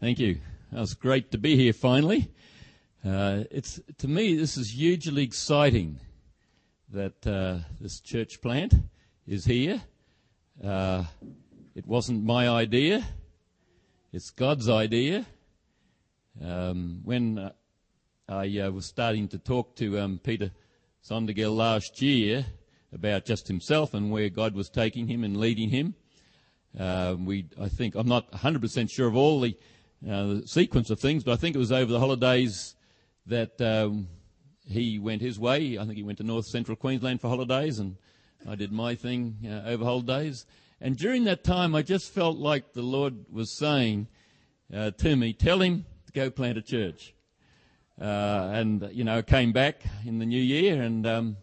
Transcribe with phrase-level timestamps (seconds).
[0.00, 0.38] Thank you.
[0.70, 2.30] It was great to be here finally.
[3.04, 5.98] Uh, it's to me this is hugely exciting
[6.92, 8.74] that uh, this church plant
[9.26, 9.82] is here.
[10.62, 11.02] Uh,
[11.74, 13.04] it wasn't my idea;
[14.12, 15.26] it's God's idea.
[16.44, 17.52] Um, when uh,
[18.28, 20.52] I uh, was starting to talk to um, Peter
[21.04, 22.46] Sondergeld last year
[22.92, 25.96] about just himself and where God was taking him and leading him,
[26.78, 29.56] uh, we I think I'm not 100% sure of all the
[30.06, 32.74] uh, sequence of things, but I think it was over the holidays
[33.26, 34.08] that um,
[34.66, 35.78] he went his way.
[35.78, 37.96] I think he went to north central Queensland for holidays, and
[38.48, 40.46] I did my thing uh, over holidays.
[40.80, 44.06] And during that time, I just felt like the Lord was saying
[44.72, 47.14] uh, to me, "Tell him to go plant a church."
[48.00, 51.36] Uh, and you know, came back in the new year, and um,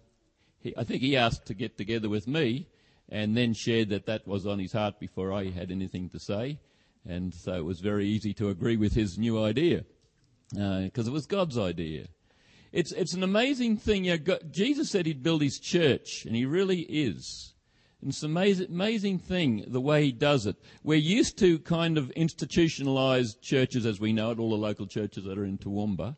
[0.62, 2.70] he, I think he asked to get together with me,
[3.10, 6.60] and then shared that that was on his heart before I had anything to say.
[7.08, 9.86] And so it was very easy to agree with his new idea
[10.50, 12.08] because uh, it was God's idea.
[12.72, 14.06] It's, it's an amazing thing.
[14.06, 17.54] You know, God, Jesus said he'd build his church, and he really is.
[18.02, 20.58] And it's an amazing, amazing thing the way he does it.
[20.84, 25.24] We're used to kind of institutionalized churches as we know it, all the local churches
[25.24, 26.18] that are in Toowoomba.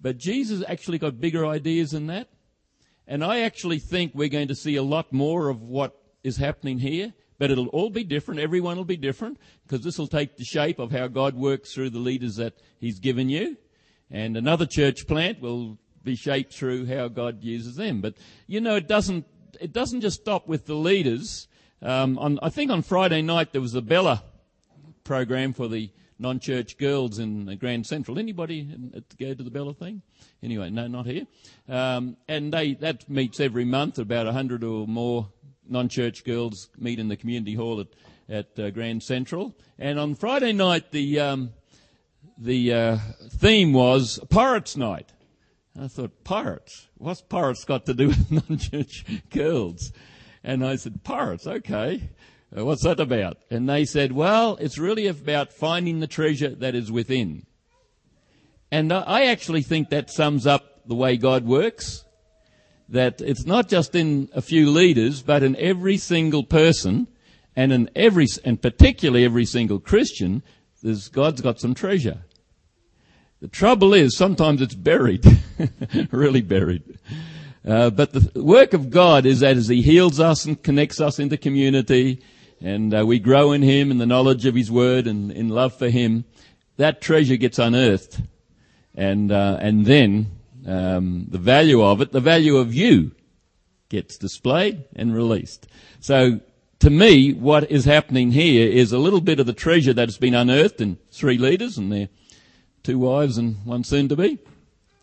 [0.00, 2.28] But Jesus actually got bigger ideas than that.
[3.06, 6.78] And I actually think we're going to see a lot more of what is happening
[6.78, 8.40] here but it'll all be different.
[8.40, 11.90] Everyone will be different because this will take the shape of how God works through
[11.90, 13.56] the leaders that He's given you.
[14.10, 18.00] And another church plant will be shaped through how God uses them.
[18.00, 18.14] But
[18.46, 19.26] you know, it doesn't,
[19.60, 21.48] it doesn't just stop with the leaders.
[21.80, 24.22] Um, on, I think on Friday night there was a Bella
[25.04, 28.18] program for the non-church girls in Grand Central.
[28.18, 28.68] Anybody
[29.18, 30.02] go to the Bella thing?
[30.42, 31.26] Anyway, no, not here.
[31.68, 33.98] Um, and they that meets every month.
[33.98, 35.28] About hundred or more
[35.68, 37.88] non-church girls meet in the community hall at,
[38.28, 39.56] at uh, Grand Central.
[39.78, 41.50] And on Friday night, the, um,
[42.36, 42.98] the uh,
[43.30, 45.12] theme was Pirates Night.
[45.74, 46.88] And I thought, pirates?
[46.96, 49.92] What's pirates got to do with non-church girls?
[50.42, 52.10] And I said, pirates, okay.
[52.56, 53.38] Uh, what's that about?
[53.50, 57.46] And they said, well, it's really about finding the treasure that is within.
[58.70, 62.04] And I actually think that sums up the way God works
[62.88, 67.06] that it's not just in a few leaders, but in every single person,
[67.54, 70.42] and in every, and particularly every single Christian,
[70.82, 72.22] there's, God's got some treasure.
[73.40, 75.24] The trouble is, sometimes it's buried,
[76.10, 76.98] really buried.
[77.66, 81.18] Uh, but the work of God is that as He heals us and connects us
[81.18, 82.22] into community,
[82.60, 85.76] and uh, we grow in Him in the knowledge of His Word and in love
[85.76, 86.24] for Him,
[86.78, 88.20] that treasure gets unearthed,
[88.94, 90.37] and uh, and then
[90.68, 93.12] um, the value of it, the value of you
[93.88, 95.66] gets displayed and released.
[96.00, 96.40] So
[96.80, 100.18] to me, what is happening here is a little bit of the treasure that has
[100.18, 102.08] been unearthed in three leaders and their
[102.82, 104.38] two wives and one soon to be.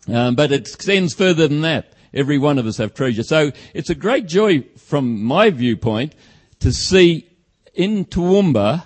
[0.07, 1.93] Um, but it extends further than that.
[2.13, 3.23] Every one of us have treasure.
[3.23, 6.13] So it's a great joy from my viewpoint
[6.59, 7.27] to see
[7.73, 8.85] in Toowoomba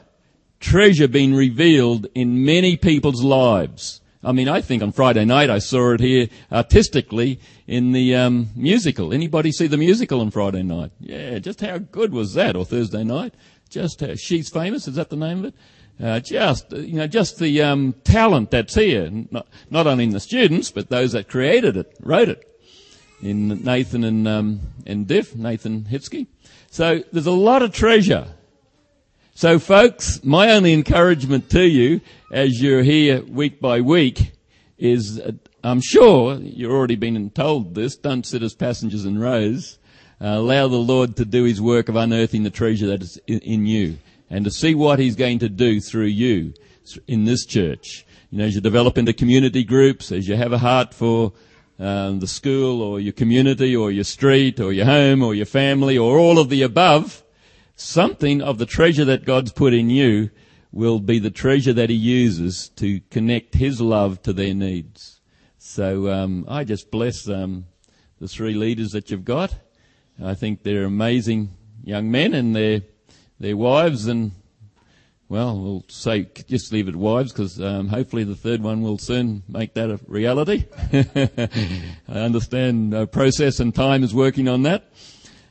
[0.59, 3.98] treasure being revealed in many people's lives.
[4.21, 8.49] I mean, I think on Friday night I saw it here artistically in the um,
[8.53, 9.13] musical.
[9.13, 10.91] Anybody see the musical on Friday night?
[10.99, 12.57] Yeah, just how good was that?
[12.57, 13.33] Or Thursday night?
[13.69, 14.89] Just how, she's famous.
[14.89, 15.55] Is that the name of it?
[16.01, 19.09] Uh, just you know, just the um, talent that's here.
[19.31, 22.45] Not, not only in the students, but those that created it, wrote it.
[23.21, 26.27] In Nathan and um, and Diff, Nathan Hitsky.
[26.71, 28.27] So there's a lot of treasure
[29.39, 34.33] so folks, my only encouragement to you as you're here week by week
[34.77, 35.21] is,
[35.63, 39.79] I'm sure you've already been told this, don't sit as passengers in rows.
[40.19, 43.39] Uh, allow the Lord to do His work of unearthing the treasure that is in,
[43.39, 43.99] in you
[44.29, 46.53] and to see what He's going to do through you
[47.07, 48.05] in this church.
[48.31, 51.31] You know, as you develop into community groups, as you have a heart for
[51.79, 55.97] um, the school or your community or your street or your home or your family
[55.97, 57.23] or all of the above,
[57.79, 60.29] something of the treasure that God's put in you
[60.71, 65.21] will be the treasure that He uses to connect His love to their needs.
[65.57, 67.65] So um, I just bless um,
[68.19, 69.55] the three leaders that you've got.
[70.23, 71.51] I think they're amazing
[71.83, 72.81] young men and their
[73.39, 74.31] their wives and
[75.29, 79.43] well, we'll say just leave it wives because um, hopefully the third one will soon
[79.47, 80.65] make that a reality.
[82.09, 84.91] I understand uh, process and time is working on that,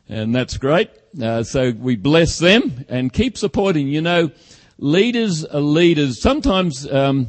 [0.08, 0.90] and that's great.
[1.20, 3.88] Uh, so we bless them and keep supporting.
[3.88, 4.30] You know,
[4.78, 6.20] leaders are leaders.
[6.20, 7.28] Sometimes um,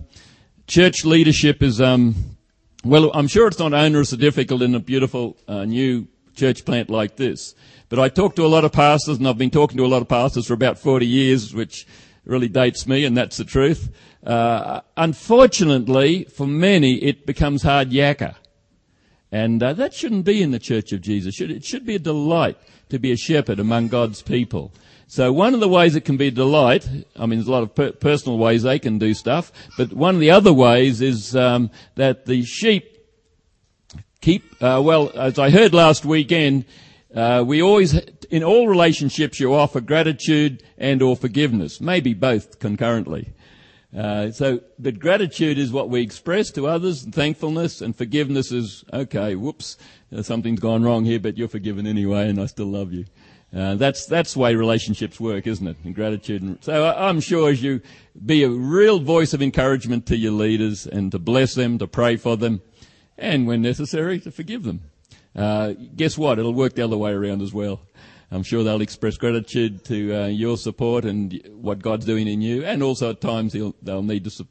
[0.68, 2.16] church leadership is, um,
[2.84, 6.90] well, I'm sure it's not onerous or difficult in a beautiful uh, new church plant
[6.90, 7.54] like this.
[7.90, 10.02] But I talk to a lot of pastors, and I've been talking to a lot
[10.02, 11.88] of pastors for about 40 years, which
[12.24, 13.92] really dates me, and that's the truth.
[14.24, 18.36] Uh, unfortunately, for many, it becomes hard yakka.
[19.32, 21.40] And uh, that shouldn't be in the Church of Jesus.
[21.40, 22.58] It should be a delight
[22.90, 24.72] to be a shepherd among God's people.
[25.08, 27.64] So one of the ways it can be a delight, I mean, there's a lot
[27.64, 31.36] of per- personal ways they can do stuff, but one of the other ways is
[31.36, 32.96] um, that the sheep
[34.22, 36.66] keep, uh, well, as I heard last weekend,
[37.16, 37.96] uh, we always,
[38.30, 43.34] in all relationships, you offer gratitude and or forgiveness, maybe both concurrently.
[43.96, 48.84] Uh, so, but gratitude is what we express to others, and thankfulness, and forgiveness is,
[48.94, 49.78] okay, whoops,
[50.16, 53.06] uh, something's gone wrong here, but you're forgiven anyway, and I still love you.
[53.56, 55.78] Uh, that's that's the way relationships work, isn't it?
[55.84, 56.44] And gratitude.
[56.44, 57.82] And, so I'm sure as you
[58.24, 62.16] be a real voice of encouragement to your leaders and to bless them, to pray
[62.16, 62.62] for them,
[63.18, 64.82] and when necessary, to forgive them.
[65.36, 66.38] Uh, guess what?
[66.38, 67.82] It'll work the other way around as well.
[68.32, 72.64] I'm sure they'll express gratitude to uh, your support and what God's doing in you,
[72.64, 74.48] and also at times they'll need to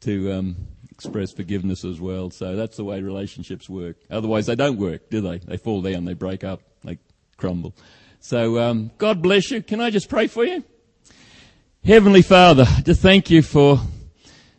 [0.00, 0.56] to um,
[0.90, 2.30] express forgiveness as well.
[2.30, 3.96] So that's the way relationships work.
[4.10, 5.38] Otherwise, they don't work, do they?
[5.38, 6.98] They fall down, they break up, they
[7.36, 7.74] crumble.
[8.20, 9.62] So um, God bless you.
[9.62, 10.62] Can I just pray for you?
[11.84, 13.80] Heavenly Father, just thank you for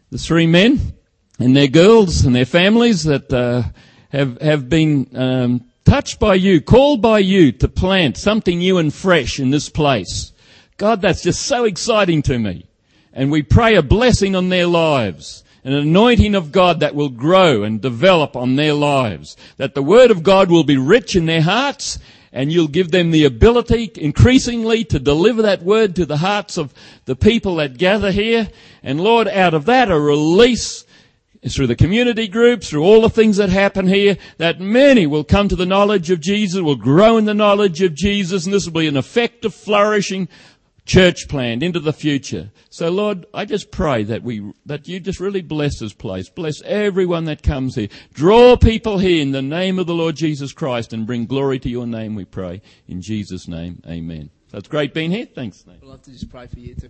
[0.10, 0.94] the three men
[1.40, 3.64] and their girls and their families that uh,
[4.10, 8.94] have have been um, touched by you, called by you to plant something new and
[8.94, 10.32] fresh in this place.
[10.78, 12.66] God, that's just so exciting to me.
[13.14, 17.64] And we pray a blessing on their lives, an anointing of God that will grow
[17.64, 21.44] and develop on their lives, that the word of God will be rich in their
[21.44, 22.00] hearts
[22.34, 26.74] and you'll give them the ability increasingly to deliver that word to the hearts of
[27.06, 28.50] the people that gather here.
[28.82, 30.84] And Lord, out of that a release
[31.50, 35.50] through the community groups, through all the things that happen here, that many will come
[35.50, 38.80] to the knowledge of Jesus, will grow in the knowledge of Jesus, and this will
[38.80, 40.28] be an effective, flourishing
[40.86, 42.52] church plant into the future.
[42.70, 46.30] So Lord, I just pray that we, that you just really bless this place.
[46.30, 47.88] Bless everyone that comes here.
[48.14, 51.70] Draw people here in the name of the Lord Jesus Christ and bring glory to
[51.70, 52.62] your name, we pray.
[52.88, 54.30] In Jesus' name, amen.
[54.54, 55.26] It's great being here.
[55.26, 55.66] Thanks.
[55.68, 56.90] I'd love to just pray for you too.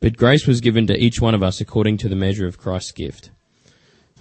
[0.00, 2.92] But grace was given to each one of us according to the measure of Christ's
[2.92, 3.30] gift.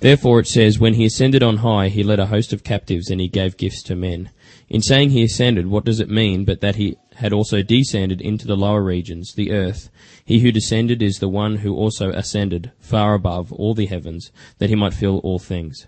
[0.01, 3.19] Therefore it says, When he ascended on high, he led a host of captives and
[3.19, 4.29] he gave gifts to men.
[4.69, 8.45] In saying he ascended, what does it mean but that he had also descended into
[8.45, 9.89] the lower regions, the earth?
[10.23, 14.69] He who descended is the one who also ascended far above all the heavens, that
[14.69, 15.87] he might fill all things.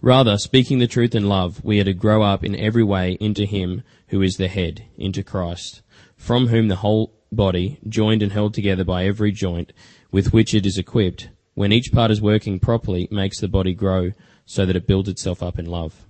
[0.00, 3.44] Rather, speaking the truth in love, we are to grow up in every way into
[3.44, 5.82] Him who is the head, into Christ,
[6.16, 9.72] from whom the whole body, joined and held together by every joint
[10.12, 14.12] with which it is equipped, when each part is working properly, makes the body grow
[14.44, 16.04] so that it builds itself up in love.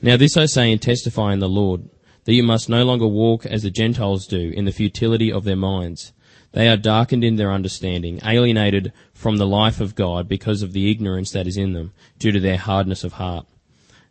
[0.00, 1.88] Now this I say and testify in the Lord,
[2.24, 5.56] that you must no longer walk as the Gentiles do in the futility of their
[5.56, 6.12] minds.
[6.52, 10.90] They are darkened in their understanding, alienated from the life of God because of the
[10.90, 13.46] ignorance that is in them, due to their hardness of heart.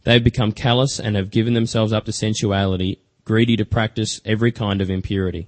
[0.03, 4.51] They have become callous and have given themselves up to sensuality, greedy to practice every
[4.51, 5.47] kind of impurity.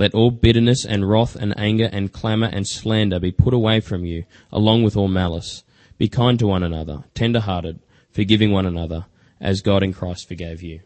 [0.00, 4.06] Let all bitterness and wrath and anger and clamour and slander be put away from
[4.06, 5.62] you, along with all malice.
[5.98, 7.80] Be kind to one another, tender hearted,
[8.10, 9.04] forgiving one another,
[9.42, 10.80] as God in Christ forgave you.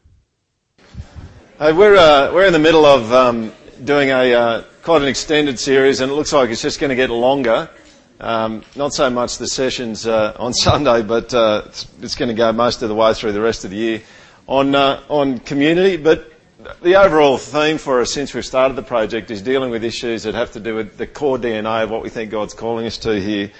[1.60, 3.52] Hey, we're, uh, we're in the middle of um,
[3.84, 6.96] doing a uh, quite an extended series, and it looks like it's just going to
[6.96, 7.70] get longer.
[8.18, 12.34] Um, not so much the sessions uh, on Sunday, but uh, it's, it's, going to
[12.34, 14.02] go most of the way through the rest of the year
[14.48, 15.98] on uh, on community.
[15.98, 16.33] But
[16.82, 20.34] the overall theme for us since we've started the project is dealing with issues that
[20.34, 23.20] have to do with the core DNA of what we think God's calling us to
[23.20, 23.50] here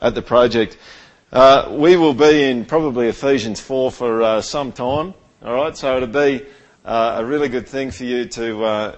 [0.00, 0.78] at the project.
[1.32, 5.14] Uh, we will be in probably Ephesians 4 for uh, some time.
[5.44, 6.46] All right, so it'll be
[6.84, 8.94] uh, a really good thing for you to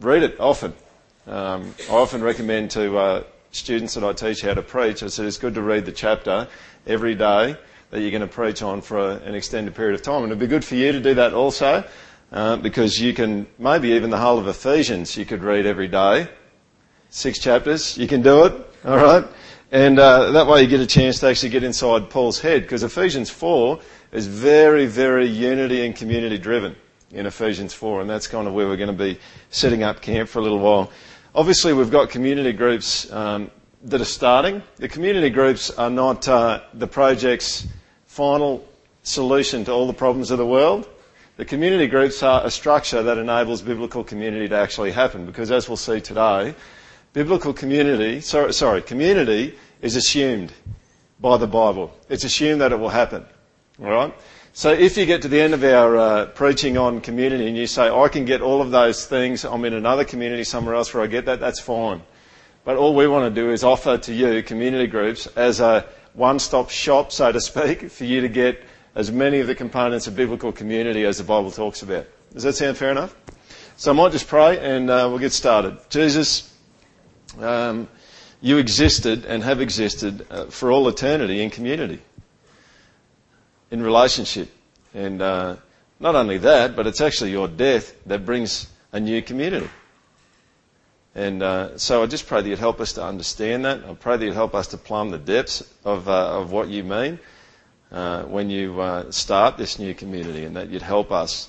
[0.00, 0.72] read it often.
[1.26, 5.38] Um, I often recommend to students that I teach how to preach, I said it's
[5.38, 6.48] good to read the chapter
[6.86, 7.56] every day
[7.90, 10.22] that you're going to preach on for a, an extended period of time.
[10.22, 11.84] And it'd be good for you to do that also,
[12.32, 16.28] uh, because you can, maybe even the whole of Ephesians you could read every day.
[17.10, 19.24] Six chapters, you can do it, alright?
[19.70, 22.82] And uh, that way you get a chance to actually get inside Paul's head, because
[22.82, 23.78] Ephesians 4
[24.12, 26.74] is very, very unity and community driven
[27.10, 29.18] in Ephesians 4, and that's kind of where we're going to be
[29.50, 30.90] setting up camp for a little while.
[31.34, 33.50] Obviously, we've got community groups um,
[33.84, 34.62] that are starting.
[34.76, 37.66] The community groups are not uh, the project's
[38.06, 38.66] final
[39.02, 40.88] solution to all the problems of the world.
[41.36, 45.66] The community groups are a structure that enables biblical community to actually happen because, as
[45.66, 46.54] we'll see today,
[47.14, 50.52] biblical community, sorry, sorry community is assumed
[51.20, 51.96] by the Bible.
[52.10, 53.24] It's assumed that it will happen.
[53.82, 54.14] All right?
[54.52, 57.66] So if you get to the end of our uh, preaching on community and you
[57.66, 61.02] say, I can get all of those things, I'm in another community somewhere else where
[61.02, 62.02] I get that, that's fine.
[62.64, 66.68] But all we want to do is offer to you community groups as a one-stop
[66.68, 68.62] shop, so to speak, for you to get
[68.94, 72.06] as many of the components of biblical community as the Bible talks about.
[72.32, 73.14] Does that sound fair enough?
[73.76, 75.78] So I might just pray and uh, we'll get started.
[75.88, 76.52] Jesus,
[77.40, 77.88] um,
[78.40, 82.00] you existed and have existed uh, for all eternity in community
[83.70, 84.50] in relationship.
[84.92, 85.56] And uh,
[85.98, 89.70] not only that, but it's actually your death that brings a new community.
[91.14, 93.84] And uh, so I just pray that you'd help us to understand that.
[93.84, 96.84] I pray that you'd help us to plumb the depths of, uh, of what you
[96.84, 97.18] mean
[97.92, 101.48] uh, when you uh, start this new community and that you'd help us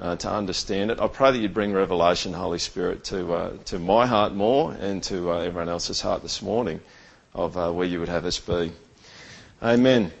[0.00, 0.98] uh, to understand it.
[0.98, 5.02] I pray that you'd bring revelation, Holy Spirit, to, uh, to my heart more and
[5.04, 6.80] to everyone else's heart this morning
[7.34, 8.72] of where you would have us be.
[9.62, 10.12] Amen.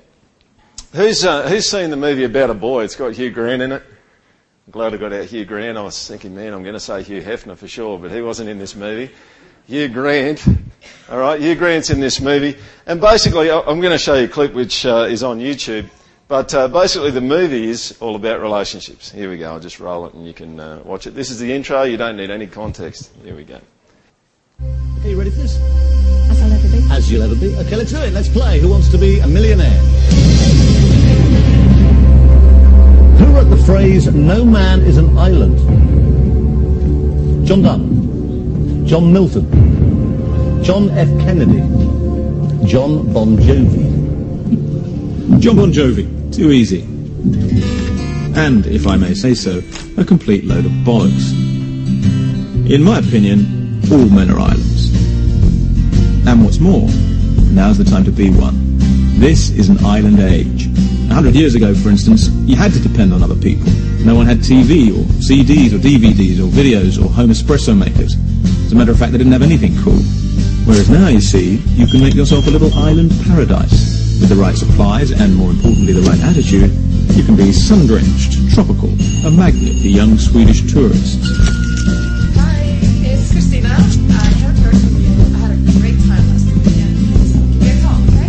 [0.94, 2.84] Who's, uh, who's seen the movie about a boy?
[2.84, 3.82] It's got Hugh Grant in it.
[4.66, 5.76] I'm glad I got out Hugh Grant.
[5.76, 8.48] I was thinking, man, I'm going to say Hugh Hefner for sure, but he wasn't
[8.48, 9.12] in this movie.
[9.66, 10.46] Hugh Grant.
[11.08, 12.56] All right, Hugh Grant's in this movie.
[12.86, 15.88] And basically, I'm going to show you a clip which uh, is on YouTube.
[16.28, 19.10] But uh, basically, the movie is all about relationships.
[19.10, 19.52] Here we go.
[19.52, 21.14] I'll just roll it and you can uh, watch it.
[21.14, 21.82] This is the intro.
[21.82, 23.12] You don't need any context.
[23.22, 23.60] Here we go.
[24.98, 25.56] Okay, you ready for this?
[26.30, 26.86] As I'll ever be.
[26.90, 27.54] As you'll ever be.
[27.56, 28.12] Okay, let's do it.
[28.12, 28.58] Let's play.
[28.60, 29.68] Who wants to be a millionaire?
[33.18, 35.58] Who wrote the phrase, no man is an island?
[37.46, 37.93] John Donne.
[38.84, 40.62] John Milton.
[40.62, 41.08] John F.
[41.20, 41.60] Kennedy.
[42.66, 45.40] John Bon Jovi.
[45.40, 46.34] John Bon Jovi.
[46.34, 46.82] Too easy.
[48.38, 49.62] And, if I may say so,
[49.96, 51.32] a complete load of bollocks.
[52.70, 54.92] In my opinion, all men are islands.
[56.26, 56.88] And what's more,
[57.52, 58.54] now's the time to be one.
[59.18, 60.66] This is an island age.
[61.10, 63.70] A hundred years ago, for instance, you had to depend on other people.
[64.04, 68.16] No one had TV or CDs or DVDs or videos or home espresso makers.
[68.74, 70.02] As a matter of fact, they didn't have anything cool.
[70.66, 74.18] Whereas now, you see, you can make yourself a little island paradise.
[74.18, 76.72] With the right supplies and, more importantly, the right attitude,
[77.14, 78.90] you can be sun-drenched, tropical,
[79.22, 81.22] a magnet for young Swedish tourists.
[82.34, 82.74] Hi,
[83.06, 83.68] it's Christina.
[83.70, 83.78] I
[84.42, 85.22] haven't heard from you.
[85.22, 86.98] I had a great time last weekend.
[86.98, 88.26] Give me a call, okay?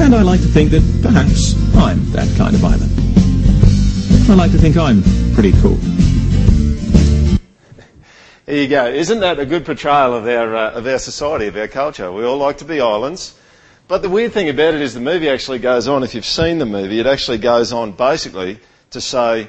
[0.00, 2.88] And I like to think that perhaps I'm that kind of island.
[4.30, 5.04] I like to think I'm
[5.36, 5.76] pretty cool.
[8.52, 8.84] There you go.
[8.84, 12.12] Isn't that a good portrayal of our, uh, of our society, of our culture?
[12.12, 13.34] We all like to be islands.
[13.88, 16.58] But the weird thing about it is the movie actually goes on, if you've seen
[16.58, 19.48] the movie, it actually goes on basically to say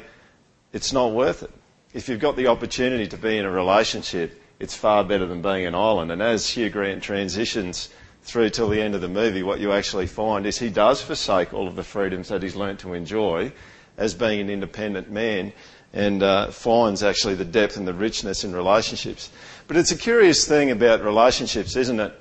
[0.72, 1.52] it's not worth it.
[1.94, 5.66] If you've got the opportunity to be in a relationship, it's far better than being
[5.66, 6.10] an island.
[6.10, 7.90] And as Hugh Grant transitions
[8.22, 11.54] through till the end of the movie, what you actually find is he does forsake
[11.54, 13.52] all of the freedoms that he's learnt to enjoy
[13.98, 15.52] as being an independent man
[15.94, 19.30] and uh, finds actually the depth and the richness in relationships.
[19.68, 22.20] But it's a curious thing about relationships, isn't it?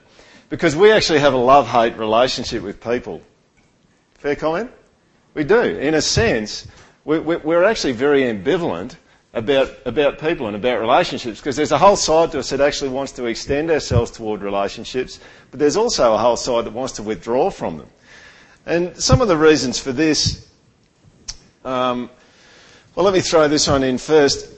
[0.48, 3.22] Because we actually have a love-hate relationship with people.
[4.14, 4.70] Fair comment?
[5.34, 5.60] We do.
[5.60, 6.66] In a sense,
[7.04, 8.96] we're actually very ambivalent
[9.34, 12.90] about, about people and about relationships because there's a whole side to us that actually
[12.90, 15.18] wants to extend ourselves toward relationships,
[15.50, 17.88] but there's also a whole side that wants to withdraw from them.
[18.66, 20.48] And some of the reasons for this,
[21.64, 22.10] um,
[22.94, 24.52] well, let me throw this one in first.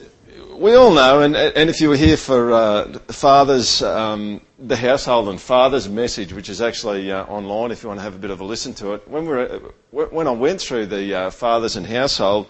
[0.57, 5.29] We all know, and, and if you were here for uh, Father's, um, the Household
[5.29, 8.31] and Father's message, which is actually uh, online if you want to have a bit
[8.31, 11.77] of a listen to it, when, we were, when I went through the uh, Fathers
[11.77, 12.47] and Household,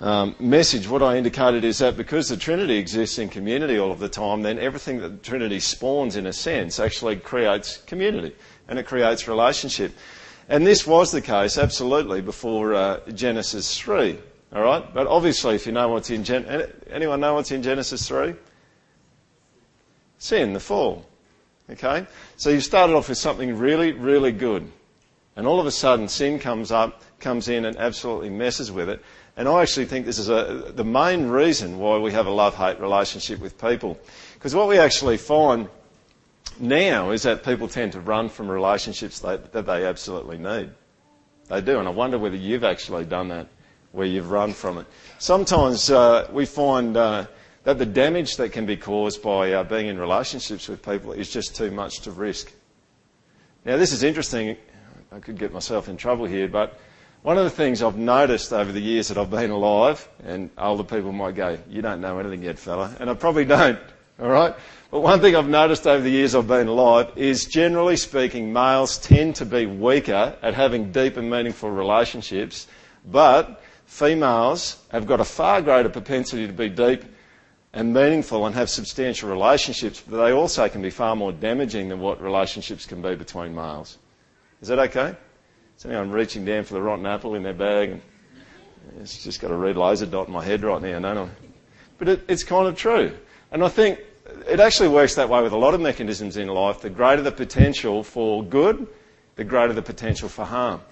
[0.00, 3.98] um, message, what I indicated is that because the Trinity exists in community all of
[3.98, 8.36] the time, then everything that the Trinity spawns, in a sense, actually creates community
[8.68, 9.92] and it creates relationship.
[10.48, 14.18] And this was the case, absolutely, before uh, Genesis 3.
[14.54, 14.94] All right?
[14.94, 18.34] But obviously, if you know what's in Gen- anyone know what's in Genesis 3?
[20.18, 21.06] Sin, the fall.
[21.70, 22.06] Okay?
[22.36, 24.70] So you started off with something really, really good.
[25.36, 29.02] And all of a sudden, sin comes up, comes in and absolutely messes with it.
[29.36, 32.80] And I actually think this is a, the main reason why we have a love-hate
[32.80, 33.96] relationship with people.
[34.34, 35.68] Because what we actually find
[36.58, 40.70] now is that people tend to run from relationships that, that they absolutely need.
[41.46, 43.46] They do, and I wonder whether you've actually done that,
[43.98, 44.86] where you've run from it.
[45.18, 47.26] Sometimes uh, we find uh,
[47.64, 51.28] that the damage that can be caused by uh, being in relationships with people is
[51.28, 52.52] just too much to risk.
[53.64, 54.56] Now, this is interesting.
[55.10, 56.78] I could get myself in trouble here, but
[57.22, 60.84] one of the things I've noticed over the years that I've been alive, and older
[60.84, 63.80] people might go, you don't know anything yet, fella, and I probably don't,
[64.20, 64.54] alright?
[64.92, 68.96] But one thing I've noticed over the years I've been alive is generally speaking, males
[68.98, 72.68] tend to be weaker at having deep and meaningful relationships,
[73.04, 77.02] but females have got a far greater propensity to be deep
[77.72, 81.98] and meaningful and have substantial relationships, but they also can be far more damaging than
[81.98, 83.96] what relationships can be between males.
[84.60, 85.16] Is that okay?
[85.76, 87.90] Is anyone reaching down for the rotten apple in their bag?
[87.90, 88.02] And
[89.00, 91.30] it's just got a red laser dot in my head right now, don't I?
[91.96, 93.16] But it, it's kind of true.
[93.50, 94.00] And I think
[94.46, 96.82] it actually works that way with a lot of mechanisms in life.
[96.82, 98.86] The greater the potential for good,
[99.36, 100.82] the greater the potential for harm.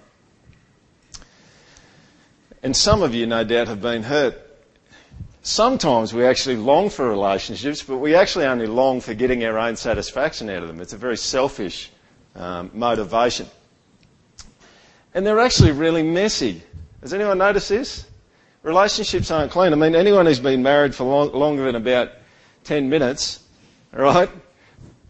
[2.63, 4.35] And some of you, no doubt, have been hurt.
[5.41, 9.75] Sometimes we actually long for relationships, but we actually only long for getting our own
[9.75, 10.81] satisfaction out of them.
[10.81, 11.89] It's a very selfish
[12.35, 13.47] um, motivation
[15.17, 16.61] and they're actually really messy.
[17.01, 18.05] Has anyone noticed this?
[18.61, 19.73] Relationships aren't clean.
[19.73, 22.11] I mean, anyone who's been married for long, longer than about
[22.65, 23.43] 10 minutes,
[23.91, 24.29] right,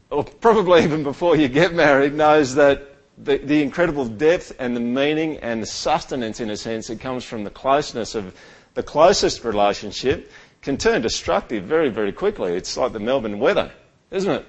[0.10, 2.87] or probably even before you get married, knows that
[3.17, 7.23] the, the incredible depth and the meaning and the sustenance, in a sense, that comes
[7.23, 8.36] from the closeness of
[8.75, 12.53] the closest relationship can turn destructive very, very quickly.
[12.53, 13.71] It's like the Melbourne weather,
[14.12, 14.45] isn't it?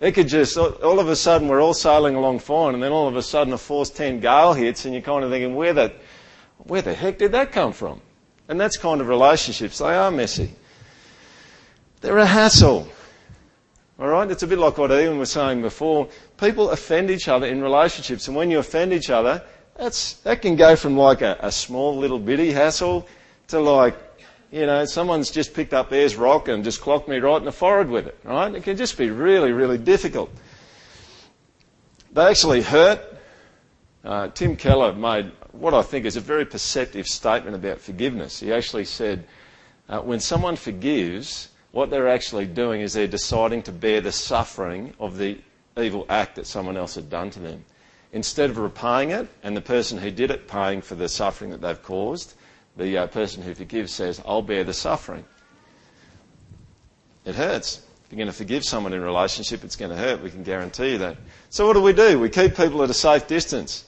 [0.00, 3.08] It could just, all of a sudden, we're all sailing along fine, and then all
[3.08, 5.92] of a sudden a force 10 gale hits, and you're kind of thinking, where the,
[6.58, 8.00] where the heck did that come from?
[8.48, 9.78] And that's kind of relationships.
[9.78, 10.52] They are messy.
[12.00, 12.88] They're a hassle.
[13.98, 14.30] Alright?
[14.30, 16.08] It's a bit like what Ian was saying before.
[16.36, 19.42] People offend each other in relationships, and when you offend each other,
[19.76, 23.06] that's, that can go from like a, a small little bitty hassle
[23.48, 23.96] to like
[24.50, 27.52] you know, someone's just picked up Ayers Rock and just clocked me right in the
[27.52, 28.54] forehead with it, right?
[28.54, 30.30] It can just be really, really difficult.
[32.12, 33.00] They actually hurt.
[34.02, 38.40] Uh, Tim Keller made what I think is a very perceptive statement about forgiveness.
[38.40, 39.26] He actually said,
[39.88, 44.94] uh, when someone forgives, what they're actually doing is they're deciding to bear the suffering
[44.98, 45.38] of the
[45.76, 47.64] evil act that someone else had done to them.
[48.12, 51.60] Instead of repaying it and the person who did it paying for the suffering that
[51.60, 52.34] they've caused,
[52.76, 55.24] the uh, person who forgives says, I'll bear the suffering.
[57.24, 57.82] It hurts.
[58.04, 60.22] If you're going to forgive someone in a relationship, it's going to hurt.
[60.22, 61.18] We can guarantee you that.
[61.50, 62.18] So what do we do?
[62.18, 63.84] We keep people at a safe distance.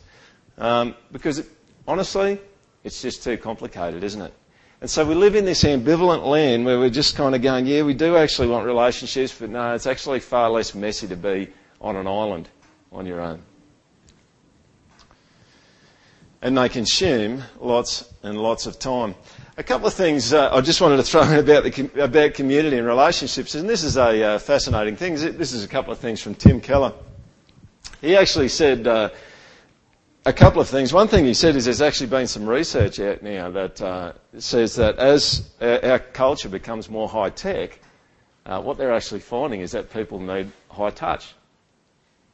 [0.59, 1.47] Um, because it,
[1.89, 2.39] honestly,
[2.85, 4.35] it's just too complicated, isn't it?
[4.81, 7.83] And so we live in this ambivalent land where we're just kind of going, yeah,
[7.83, 11.49] we do actually want relationships, but no, it's actually far less messy to be
[11.81, 12.49] on an island
[12.91, 13.43] on your own
[16.43, 19.15] and they consume lots and lots of time.
[19.57, 22.79] A couple of things uh, I just wanted to throw in about, the, about community
[22.79, 25.15] and relationships, and this is a uh, fascinating thing.
[25.15, 26.93] This is a couple of things from Tim Keller.
[28.01, 29.11] He actually said uh,
[30.31, 30.93] a couple of things.
[30.93, 34.77] One thing he said is there's actually been some research out now that uh, says
[34.77, 37.81] that as our culture becomes more high tech,
[38.47, 41.35] uh, what they're actually finding is that people need high touch.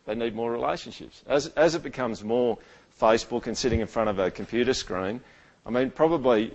[0.04, 1.22] They need more relationships.
[1.26, 2.58] As, as it becomes more
[3.00, 5.22] Facebook and sitting in front of a computer screen.
[5.64, 6.52] I mean, probably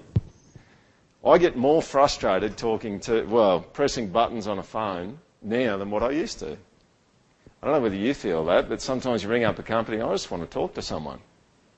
[1.26, 6.04] I get more frustrated talking to, well, pressing buttons on a phone now than what
[6.04, 6.52] I used to.
[6.52, 10.12] I don't know whether you feel that, but sometimes you ring up a company, I
[10.12, 11.20] just want to talk to someone.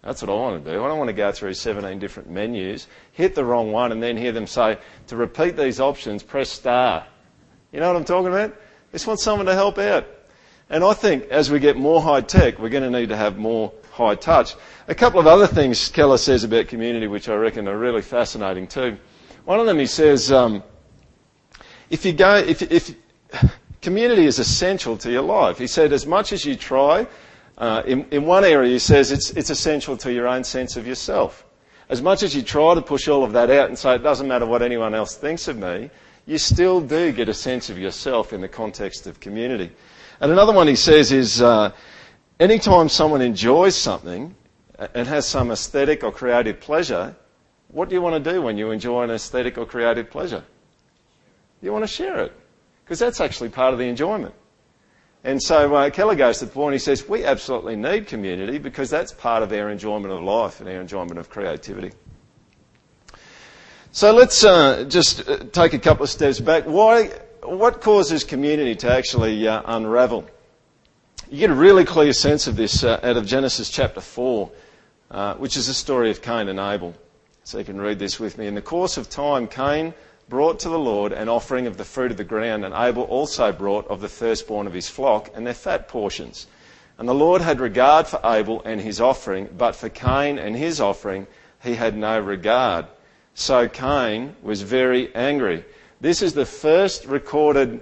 [0.03, 0.83] That's what I want to do.
[0.83, 4.17] I don't want to go through 17 different menus, hit the wrong one, and then
[4.17, 7.05] hear them say, to repeat these options, press star.
[7.71, 8.51] You know what I'm talking about?
[8.51, 10.05] I just want someone to help out.
[10.69, 13.37] And I think as we get more high tech, we're going to need to have
[13.37, 14.55] more high touch.
[14.87, 18.67] A couple of other things Keller says about community, which I reckon are really fascinating
[18.67, 18.97] too.
[19.45, 20.63] One of them, he says, um,
[21.89, 22.93] if you go, if, if
[23.81, 25.57] community is essential to your life.
[25.57, 27.07] He said, as much as you try,
[27.57, 30.87] uh, in, in one area he says it's, it's essential to your own sense of
[30.87, 31.45] yourself.
[31.89, 34.27] As much as you try to push all of that out and say it doesn't
[34.27, 35.89] matter what anyone else thinks of me,
[36.25, 39.71] you still do get a sense of yourself in the context of community.
[40.19, 41.71] And another one he says is, uh,
[42.39, 44.33] anytime someone enjoys something
[44.95, 47.15] and has some aesthetic or creative pleasure,
[47.67, 50.43] what do you want to do when you enjoy an aesthetic or creative pleasure?
[51.61, 52.33] You want to share it
[52.83, 54.33] because that's actually part of the enjoyment.
[55.23, 58.89] And so uh, Keller goes to the point, he says, we absolutely need community because
[58.89, 61.91] that's part of our enjoyment of life and our enjoyment of creativity.
[63.93, 66.65] So let's uh, just uh, take a couple of steps back.
[66.65, 67.11] Why,
[67.43, 70.27] what causes community to actually uh, unravel?
[71.29, 74.51] You get a really clear sense of this uh, out of Genesis chapter 4,
[75.11, 76.93] uh, which is the story of Cain and Abel.
[77.45, 78.47] So you can read this with me.
[78.47, 79.93] In the course of time, Cain
[80.29, 83.51] brought to the Lord an offering of the fruit of the ground, and Abel also
[83.51, 86.47] brought of the firstborn of his flock and their fat portions.
[86.97, 90.79] And the Lord had regard for Abel and his offering, but for Cain and his
[90.79, 91.27] offering
[91.61, 92.85] he had no regard.
[93.33, 95.65] So Cain was very angry.
[96.01, 97.81] This is the first recorded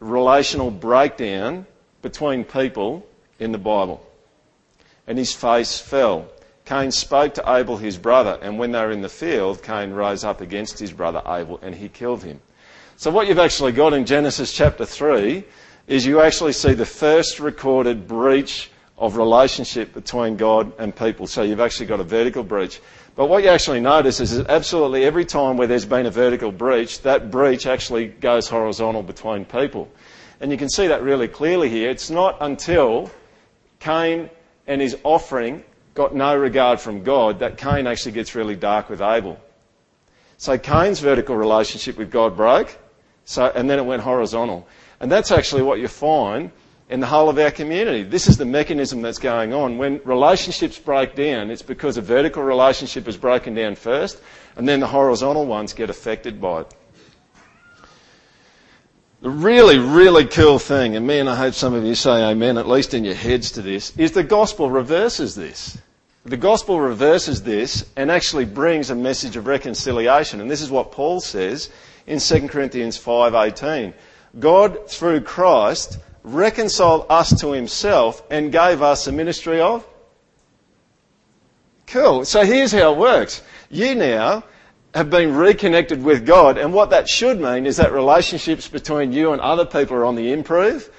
[0.00, 1.66] relational breakdown
[2.02, 3.06] between people
[3.38, 4.04] in the Bible.
[5.06, 6.28] And his face fell.
[6.68, 10.22] Cain spoke to Abel his brother, and when they were in the field, Cain rose
[10.22, 12.40] up against his brother Abel and he killed him.
[12.98, 15.44] So what you've actually got in Genesis chapter 3
[15.86, 21.26] is you actually see the first recorded breach of relationship between God and people.
[21.26, 22.82] So you've actually got a vertical breach.
[23.16, 26.52] But what you actually notice is that absolutely every time where there's been a vertical
[26.52, 29.90] breach, that breach actually goes horizontal between people.
[30.38, 31.88] And you can see that really clearly here.
[31.88, 33.10] It's not until
[33.80, 34.28] Cain
[34.66, 35.64] and his offering
[35.98, 39.36] got no regard from God, that Cain actually gets really dark with Abel.
[40.36, 42.78] So Cain's vertical relationship with God broke,
[43.24, 44.68] so, and then it went horizontal.
[45.00, 46.52] And that's actually what you find
[46.88, 48.04] in the whole of our community.
[48.04, 49.76] This is the mechanism that's going on.
[49.76, 54.22] When relationships break down, it's because a vertical relationship is broken down first,
[54.56, 56.74] and then the horizontal ones get affected by it.
[59.20, 62.68] The really, really cool thing, and man, I hope some of you say amen, at
[62.68, 65.76] least in your heads to this, is the gospel reverses this.
[66.28, 70.42] The gospel reverses this and actually brings a message of reconciliation.
[70.42, 71.70] And this is what Paul says
[72.06, 73.94] in 2 Corinthians 5:18.
[74.38, 79.86] God through Christ reconciled us to himself and gave us a ministry of
[81.86, 82.26] Cool.
[82.26, 83.40] So here's how it works.
[83.70, 84.44] You now
[84.94, 89.32] have been reconnected with God and what that should mean is that relationships between you
[89.32, 90.90] and other people are on the improve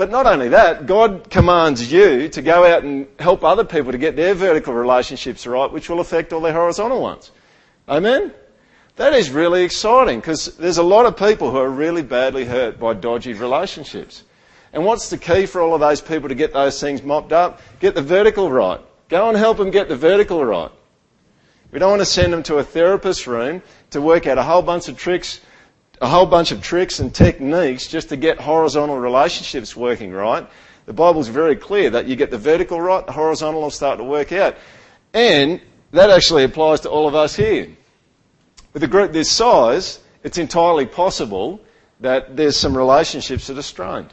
[0.00, 3.98] but not only that, God commands you to go out and help other people to
[3.98, 7.30] get their vertical relationships right, which will affect all their horizontal ones.
[7.86, 8.32] Amen?
[8.96, 12.80] That is really exciting because there's a lot of people who are really badly hurt
[12.80, 14.24] by dodgy relationships.
[14.72, 17.60] And what's the key for all of those people to get those things mopped up?
[17.78, 18.80] Get the vertical right.
[19.10, 20.70] Go and help them get the vertical right.
[21.72, 24.62] We don't want to send them to a therapist's room to work out a whole
[24.62, 25.42] bunch of tricks
[26.00, 30.48] a whole bunch of tricks and techniques just to get horizontal relationships working right.
[30.86, 34.04] The Bible's very clear that you get the vertical right, the horizontal will start to
[34.04, 34.56] work out.
[35.12, 35.60] And
[35.92, 37.68] that actually applies to all of us here.
[38.72, 41.60] With a group this size, it's entirely possible
[42.00, 44.12] that there's some relationships that are strained.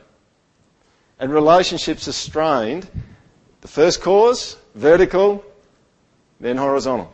[1.20, 2.88] And relationships are strained,
[3.62, 5.44] the first cause, vertical,
[6.40, 7.14] then horizontal.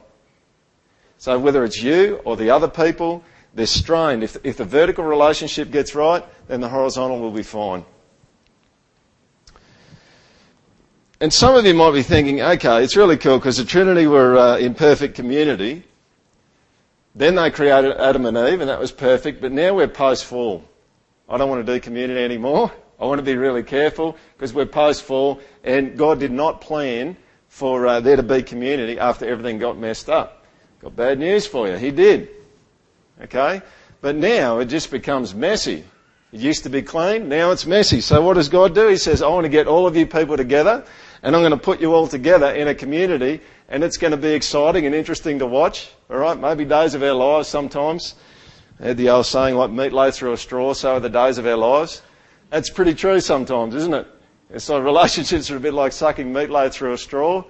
[1.18, 4.24] So whether it's you or the other people, they're strained.
[4.24, 7.86] If, if the vertical relationship gets right, then the horizontal will be fine.
[11.20, 14.38] And some of you might be thinking, okay, it's really cool because the Trinity were
[14.38, 15.84] uh, in perfect community.
[17.16, 19.40] Then they created Adam and Eve, and that was perfect.
[19.40, 20.64] But now we're post-fall.
[21.30, 22.72] I don't want to do community anymore.
[23.00, 27.16] I want to be really careful because we're post-fall, and God did not plan
[27.48, 30.46] for uh, there to be community after everything got messed up.
[30.82, 31.76] Got bad news for you.
[31.76, 32.30] He did.
[33.22, 33.62] Okay?
[34.02, 35.86] But now it just becomes messy.
[36.32, 38.02] It used to be clean, now it's messy.
[38.02, 38.88] So what does God do?
[38.88, 40.84] He says, I want to get all of you people together
[41.22, 44.18] and I'm going to put you all together in a community and it's going to
[44.18, 45.92] be exciting and interesting to watch.
[46.10, 46.40] Alright?
[46.40, 48.16] Maybe days of our lives sometimes.
[48.80, 51.46] I had the old saying like meatloaf through a straw, so are the days of
[51.46, 52.02] our lives.
[52.50, 54.08] That's pretty true sometimes, isn't it?
[54.50, 57.44] Like relationships are a bit like sucking meatloaf through a straw.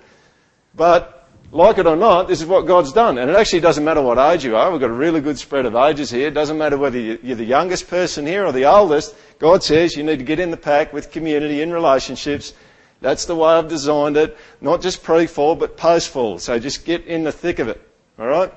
[0.75, 1.22] But,
[1.53, 3.19] like it or not, this is what God's done.
[3.19, 4.71] And it actually doesn't matter what age you are.
[4.71, 6.27] We've got a really good spread of ages here.
[6.27, 9.15] It doesn't matter whether you're the youngest person here or the oldest.
[9.37, 12.53] God says you need to get in the pack with community in relationships.
[13.01, 14.35] That's the way I've designed it.
[14.61, 16.39] Not just pre-fall, but post-fall.
[16.39, 17.79] So just get in the thick of it.
[18.19, 18.51] Alright?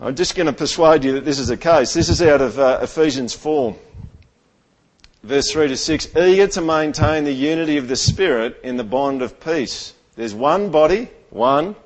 [0.00, 1.94] I'm just going to persuade you that this is the case.
[1.94, 3.74] This is out of uh, Ephesians 4,
[5.22, 6.14] verse 3 to 6.
[6.14, 9.94] Eager to maintain the unity of the Spirit in the bond of peace.
[10.14, 11.76] There's one body, one.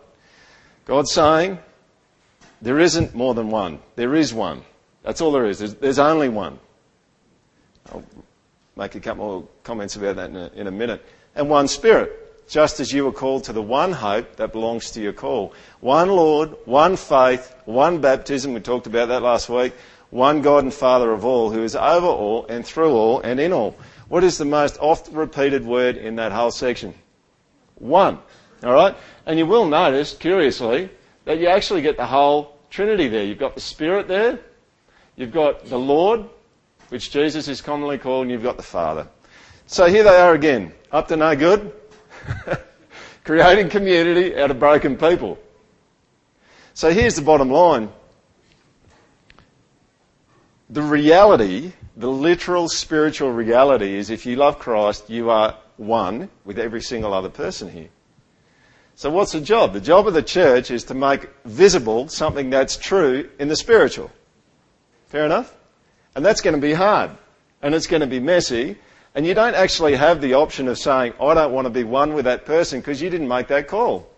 [0.85, 1.59] God's saying
[2.61, 3.81] there isn't more than one.
[3.97, 4.63] There is one.
[5.03, 5.59] That's all there is.
[5.59, 6.59] There's, there's only one.
[7.91, 8.05] I'll
[8.77, 11.05] make a couple more comments about that in a, in a minute.
[11.35, 15.01] And one Spirit, just as you were called to the one hope that belongs to
[15.01, 15.55] your call.
[15.81, 18.53] One Lord, one faith, one baptism.
[18.53, 19.73] We talked about that last week.
[20.11, 23.53] One God and Father of all, who is over all and through all and in
[23.53, 23.75] all.
[24.09, 26.95] What is the most oft repeated word in that whole section?
[27.77, 28.19] One.
[28.63, 28.95] Alright?
[29.27, 30.91] And you will notice, curiously,
[31.25, 33.25] that you actually get the whole Trinity there.
[33.25, 34.39] You've got the Spirit there.
[35.17, 36.25] You've got the Lord,
[36.89, 39.07] which Jesus is commonly called, and you've got the Father.
[39.67, 41.73] So here they are again, up to no good,
[43.25, 45.39] creating community out of broken people.
[46.75, 47.91] So here's the bottom line.
[50.71, 56.59] The reality, the literal spiritual reality is if you love Christ, you are one with
[56.59, 57.91] every single other person here.
[59.03, 59.73] So what's the job?
[59.73, 64.13] The job of the church is to make visible something that's true in the spiritual.
[65.09, 65.53] Fair enough?
[66.15, 67.11] And that's going to be hard.
[67.63, 68.79] And it's going to be messy.
[69.17, 72.15] And you don't actually have the option of saying, I don't want to be one
[72.15, 74.09] with that person because you didn't make that call.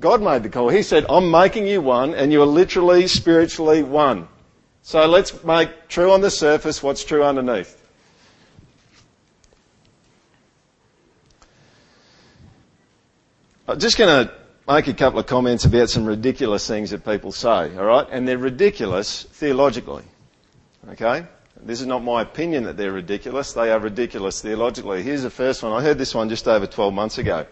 [0.00, 0.70] God made the call.
[0.70, 4.26] He said, I'm making you one and you are literally spiritually one.
[4.82, 7.80] So let's make true on the surface what's true underneath.
[13.68, 14.32] I'm just going to
[14.66, 18.06] make a couple of comments about some ridiculous things that people say, alright?
[18.10, 20.04] And they're ridiculous theologically.
[20.88, 21.26] Okay?
[21.60, 23.52] This is not my opinion that they're ridiculous.
[23.52, 25.02] They are ridiculous theologically.
[25.02, 25.72] Here's the first one.
[25.72, 27.44] I heard this one just over 12 months ago.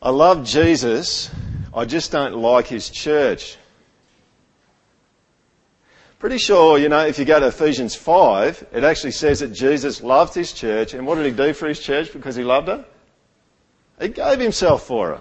[0.00, 1.28] I love Jesus.
[1.74, 3.56] I just don't like his church.
[6.20, 10.00] Pretty sure, you know, if you go to Ephesians 5, it actually says that Jesus
[10.00, 10.94] loved his church.
[10.94, 12.84] And what did he do for his church because he loved her?
[14.02, 15.20] He gave himself for her.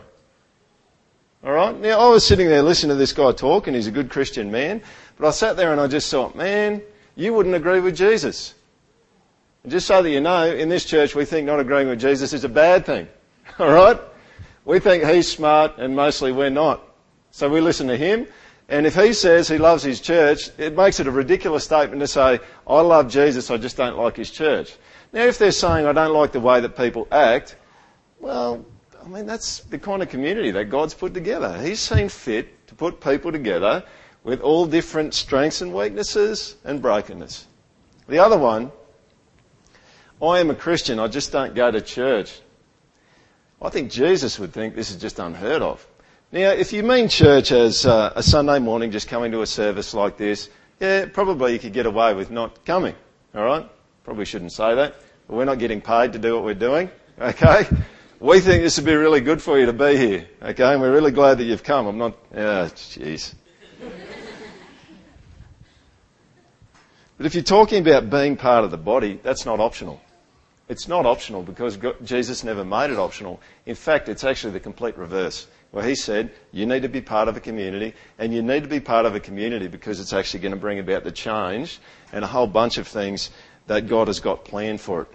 [1.47, 1.79] Alright?
[1.79, 4.51] Now, I was sitting there listening to this guy talk, and he's a good Christian
[4.51, 4.81] man,
[5.17, 6.81] but I sat there and I just thought, man,
[7.15, 8.55] you wouldn't agree with Jesus.
[9.63, 12.33] And just so that you know, in this church we think not agreeing with Jesus
[12.33, 13.07] is a bad thing.
[13.59, 13.99] Alright?
[14.65, 16.81] We think he's smart and mostly we're not.
[17.29, 18.27] So we listen to him,
[18.67, 22.07] and if he says he loves his church, it makes it a ridiculous statement to
[22.07, 24.75] say, I love Jesus, I just don't like his church.
[25.13, 27.57] Now if they're saying I don't like the way that people act,
[28.21, 28.65] well,
[29.03, 31.61] I mean, that's the kind of community that God's put together.
[31.61, 33.83] He's seen fit to put people together
[34.23, 37.47] with all different strengths and weaknesses and brokenness.
[38.07, 38.71] The other one,
[40.21, 42.39] I am a Christian, I just don't go to church.
[43.61, 45.85] I think Jesus would think this is just unheard of.
[46.31, 49.93] Now, if you mean church as uh, a Sunday morning, just coming to a service
[49.93, 52.95] like this, yeah, probably you could get away with not coming.
[53.35, 53.69] All right?
[54.03, 54.95] Probably shouldn't say that.
[55.27, 56.89] But we're not getting paid to do what we're doing.
[57.19, 57.67] Okay?
[58.21, 60.73] We think this would be really good for you to be here, okay?
[60.73, 61.87] And we're really glad that you've come.
[61.87, 63.33] I'm not, yeah, jeez.
[67.17, 69.99] but if you're talking about being part of the body, that's not optional.
[70.69, 73.41] It's not optional because Jesus never made it optional.
[73.65, 75.47] In fact, it's actually the complete reverse.
[75.71, 78.69] Where he said, you need to be part of a community, and you need to
[78.69, 81.79] be part of a community because it's actually going to bring about the change
[82.13, 83.31] and a whole bunch of things
[83.65, 85.07] that God has got planned for it.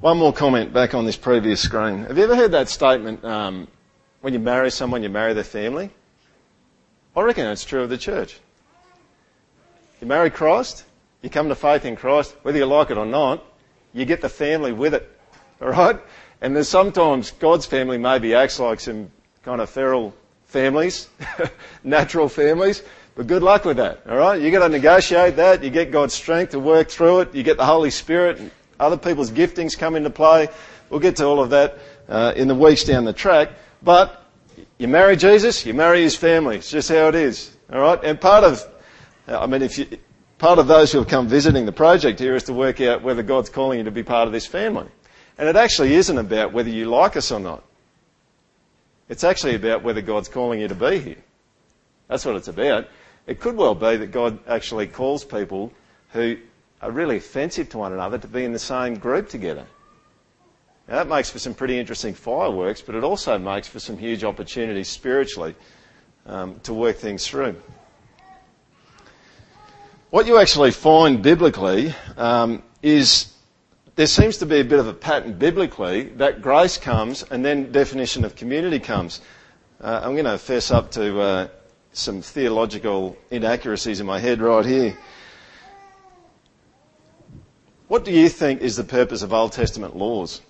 [0.00, 2.04] One more comment back on this previous screen.
[2.04, 3.66] Have you ever heard that statement, um,
[4.20, 5.88] when you marry someone, you marry their family?
[7.16, 8.38] I reckon it's true of the church.
[10.02, 10.84] You marry Christ,
[11.22, 13.42] you come to faith in Christ, whether you like it or not,
[13.94, 15.10] you get the family with it.
[15.62, 15.98] Alright?
[16.42, 19.10] And there's sometimes God's family maybe acts like some
[19.44, 21.08] kind of feral families,
[21.84, 22.82] natural families,
[23.14, 24.02] but good luck with that.
[24.06, 24.42] Alright?
[24.42, 27.64] You've gotta negotiate that, you get God's strength to work through it, you get the
[27.64, 30.48] Holy Spirit other people's giftings come into play.
[30.90, 33.50] We'll get to all of that uh, in the weeks down the track.
[33.82, 34.22] But
[34.78, 36.56] you marry Jesus, you marry his family.
[36.56, 37.54] It's just how it is.
[37.72, 38.02] All right.
[38.04, 38.62] And part of,
[39.26, 39.86] I mean, if you,
[40.38, 43.22] part of those who have come visiting the project here is to work out whether
[43.22, 44.88] God's calling you to be part of this family.
[45.38, 47.62] And it actually isn't about whether you like us or not.
[49.08, 51.22] It's actually about whether God's calling you to be here.
[52.08, 52.88] That's what it's about.
[53.26, 55.72] It could well be that God actually calls people
[56.12, 56.38] who
[56.82, 59.66] are really offensive to one another to be in the same group together.
[60.88, 64.22] Now, that makes for some pretty interesting fireworks, but it also makes for some huge
[64.22, 65.56] opportunities spiritually
[66.26, 67.56] um, to work things through.
[70.10, 73.32] What you actually find biblically um, is
[73.96, 77.72] there seems to be a bit of a pattern biblically that grace comes and then
[77.72, 79.20] definition of community comes.
[79.80, 81.48] Uh, I'm going to fess up to uh,
[81.92, 84.96] some theological inaccuracies in my head right here.
[87.88, 90.40] What do you think is the purpose of Old Testament laws?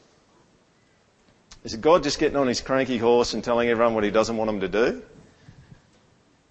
[1.64, 4.36] Is it God just getting on his cranky horse and telling everyone what he doesn't
[4.36, 5.02] want them to do?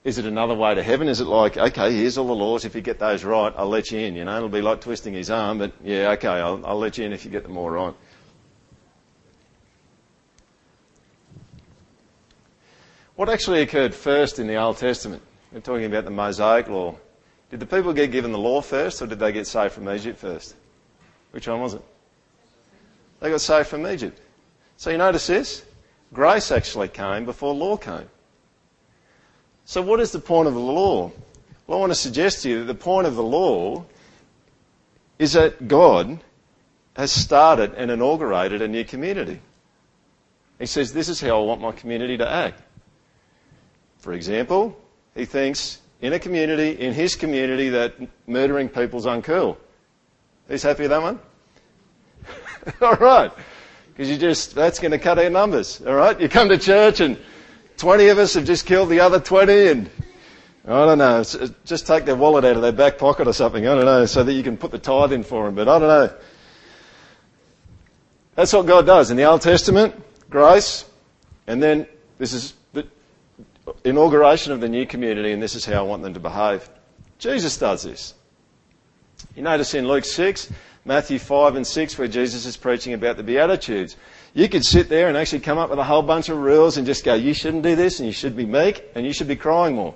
[0.03, 1.07] Is it another way to heaven?
[1.07, 2.63] Is it like, okay, here's all the laws.
[2.63, 4.15] If you get those right, I'll let you in.
[4.15, 7.05] You know, it'll be like twisting his arm, but yeah, okay, I'll, I'll let you
[7.05, 7.93] in if you get them all right.
[13.15, 15.23] What actually occurred first in the Old Testament?
[15.51, 16.97] We're talking about the Mosaic law.
[17.49, 20.19] Did the people get given the law first, or did they get saved from Egypt
[20.19, 20.55] first?
[21.35, 21.81] Which one was it?
[23.19, 24.21] They got saved from Egypt.
[24.77, 25.65] So you notice this?
[26.13, 28.07] Grace actually came before law came.
[29.65, 31.11] So what is the point of the law?
[31.67, 33.83] Well, I want to suggest to you that the point of the law
[35.19, 36.21] is that God
[36.95, 39.41] has started and inaugurated a new community.
[40.57, 42.61] He says, this is how I want my community to act.
[43.97, 44.79] For example,
[45.13, 47.95] he thinks in a community, in his community, that
[48.25, 49.57] murdering people's uncool.
[50.47, 51.19] Who's happy with that one?
[52.81, 53.31] All right.
[53.87, 55.81] Because you just, that's going to cut our numbers.
[55.85, 56.19] All right.
[56.19, 57.17] You come to church and
[57.77, 59.89] 20 of us have just killed the other 20 and
[60.67, 63.67] I don't know, uh, just take their wallet out of their back pocket or something,
[63.67, 65.77] I don't know, so that you can put the tithe in for them, but I
[65.77, 66.17] don't know.
[68.33, 69.11] That's what God does.
[69.11, 69.93] In the Old Testament,
[70.27, 70.85] grace,
[71.45, 71.85] and then
[72.17, 72.87] this is the
[73.83, 76.67] inauguration of the new community, and this is how I want them to behave.
[77.19, 78.15] Jesus does this.
[79.35, 80.49] You notice in Luke 6,
[80.85, 83.97] Matthew 5 and 6, where Jesus is preaching about the Beatitudes.
[84.33, 86.87] You could sit there and actually come up with a whole bunch of rules and
[86.87, 89.35] just go, you shouldn't do this and you should be meek and you should be
[89.35, 89.93] crying more.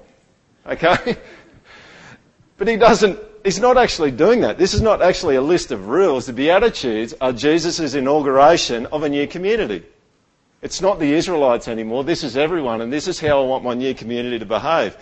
[0.65, 1.15] Okay?
[2.57, 4.57] but he doesn't, he's not actually doing that.
[4.57, 6.25] This is not actually a list of rules.
[6.25, 9.85] The Beatitudes are Jesus' inauguration of a new community.
[10.61, 12.03] It's not the Israelites anymore.
[12.03, 14.97] This is everyone and this is how I want my new community to behave.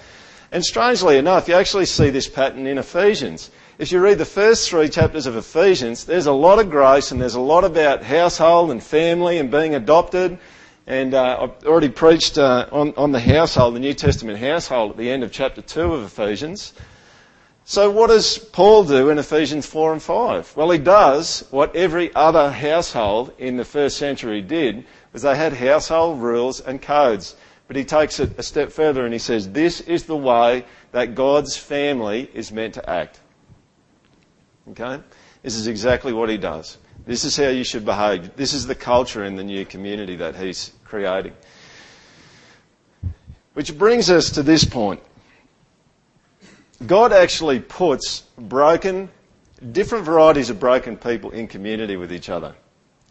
[0.52, 4.68] And strangely enough, you actually see this pattern in Ephesians if you read the first
[4.68, 8.72] three chapters of Ephesians, there's a lot of grace and there's a lot about household
[8.72, 10.40] and family and being adopted.
[10.88, 14.98] And uh, I've already preached uh, on, on the household, the New Testament household, at
[14.98, 16.74] the end of chapter 2 of Ephesians.
[17.66, 20.56] So what does Paul do in Ephesians 4 and 5?
[20.56, 25.54] Well, he does what every other household in the first century did, was they had
[25.54, 27.36] household rules and codes.
[27.68, 31.16] But he takes it a step further and he says, this is the way that
[31.16, 33.20] God's family is meant to act.
[34.72, 35.02] Okay?
[35.44, 36.78] This is exactly what he does.
[37.06, 38.36] This is how you should behave.
[38.36, 41.34] This is the culture in the new community that he's creating.
[43.54, 45.02] Which brings us to this point.
[46.86, 49.10] God actually puts broken,
[49.72, 52.56] different varieties of broken people in community with each other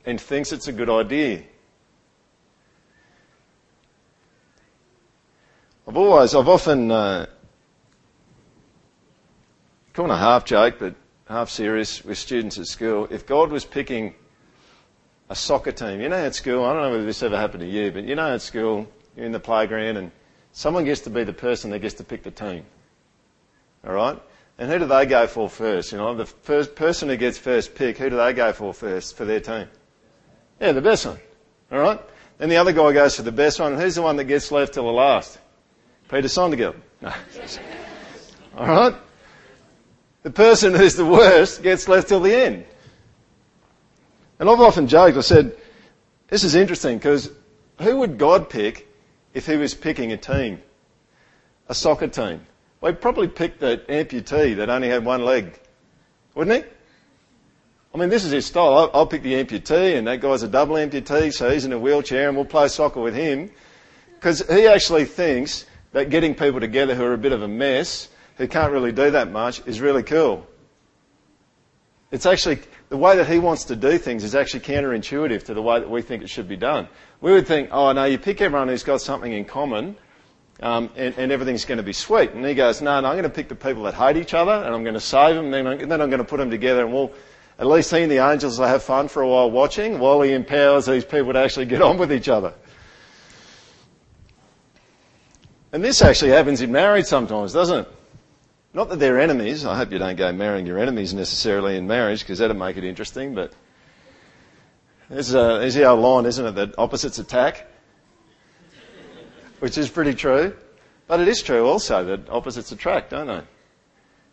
[0.04, 1.42] and thinks it's a good idea.
[5.88, 7.26] I've always, I've often, uh,
[9.92, 10.96] kind of half joke, but
[11.28, 13.06] half serious with students at school.
[13.08, 14.14] If God was picking
[15.28, 17.68] a soccer team, you know at school, I don't know whether this ever happened to
[17.68, 20.10] you, but you know at school, you're in the playground and
[20.50, 22.64] someone gets to be the person that gets to pick the team.
[23.86, 24.20] Alright?
[24.58, 25.92] And who do they go for first?
[25.92, 29.16] You know, the first person who gets first pick, who do they go for first
[29.16, 29.68] for their team?
[30.60, 31.20] Yeah, the best one.
[31.70, 32.00] Alright?
[32.38, 34.50] Then the other guy goes for the best one, and who's the one that gets
[34.50, 35.38] left till the last?
[36.08, 36.76] Peter Sondergeld.
[37.00, 37.12] No.
[38.56, 38.94] Alright?
[40.26, 42.64] the person who's the worst gets left till the end.
[44.40, 45.56] And I've often joked, I said,
[46.26, 47.30] this is interesting because
[47.80, 48.88] who would God pick
[49.34, 50.60] if he was picking a team?
[51.68, 52.44] A soccer team.
[52.80, 55.60] Well, he'd probably pick the amputee that only had one leg,
[56.34, 56.70] wouldn't he?
[57.94, 58.76] I mean, this is his style.
[58.76, 61.78] I'll, I'll pick the amputee and that guy's a double amputee, so he's in a
[61.78, 63.48] wheelchair and we'll play soccer with him.
[64.14, 65.66] Because he actually thinks
[65.96, 69.12] that getting people together who are a bit of a mess who can't really do
[69.12, 70.46] that much is really cool.
[72.10, 72.58] It's actually,
[72.90, 75.88] the way that he wants to do things is actually counterintuitive to the way that
[75.88, 76.86] we think it should be done.
[77.22, 79.96] We would think, oh no, you pick everyone who's got something in common,
[80.60, 82.32] um, and, and, everything's going to be sweet.
[82.32, 84.52] And he goes, no, no, I'm going to pick the people that hate each other,
[84.52, 86.50] and I'm going to save them, and then, I'm, then I'm going to put them
[86.50, 87.10] together, and we'll,
[87.58, 90.32] at least he and the angels will have fun for a while watching, while he
[90.32, 92.52] empowers these people to actually get on with each other.
[95.76, 97.88] And this actually happens in marriage sometimes, doesn't it?
[98.72, 99.66] Not that they're enemies.
[99.66, 102.84] I hope you don't go marrying your enemies necessarily in marriage because that'd make it
[102.84, 103.34] interesting.
[103.34, 103.52] But
[105.10, 107.66] uh, there's the old line, isn't it, that opposites attack?
[109.58, 110.56] Which is pretty true.
[111.08, 113.42] But it is true also that opposites attract, don't they?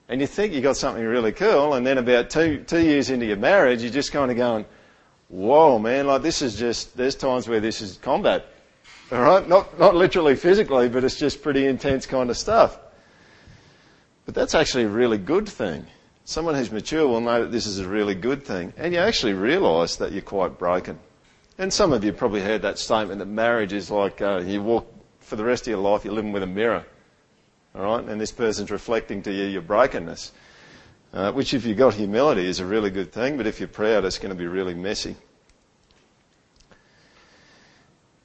[0.07, 3.25] And you think you've got something really cool, and then about two, two years into
[3.25, 4.63] your marriage, you're just kind of going,
[5.27, 8.45] whoa, man, like this is just, there's times where this is combat.
[9.11, 9.47] Alright?
[9.47, 12.77] Not, not literally physically, but it's just pretty intense kind of stuff.
[14.25, 15.85] But that's actually a really good thing.
[16.25, 18.73] Someone who's mature will know that this is a really good thing.
[18.77, 20.97] And you actually realise that you're quite broken.
[21.57, 24.91] And some of you probably heard that statement that marriage is like uh, you walk
[25.19, 26.85] for the rest of your life, you're living with a mirror.
[27.75, 28.05] Alright?
[28.05, 30.31] And this person's reflecting to you your brokenness.
[31.13, 34.03] Uh, which if you've got humility is a really good thing, but if you're proud,
[34.03, 35.15] it's going to be really messy.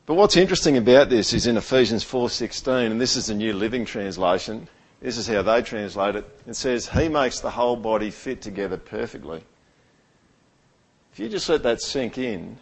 [0.09, 3.85] But what's interesting about this is in Ephesians 4:16, and this is the New Living
[3.85, 4.67] Translation.
[5.03, 6.25] This is how they translate it.
[6.47, 9.45] It says, "He makes the whole body fit together perfectly."
[11.13, 12.57] If you just let that sink in,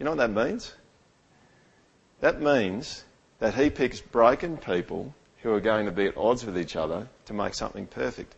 [0.00, 0.74] you know what that means?
[2.18, 3.04] That means
[3.38, 7.06] that he picks broken people who are going to be at odds with each other
[7.26, 8.34] to make something perfect.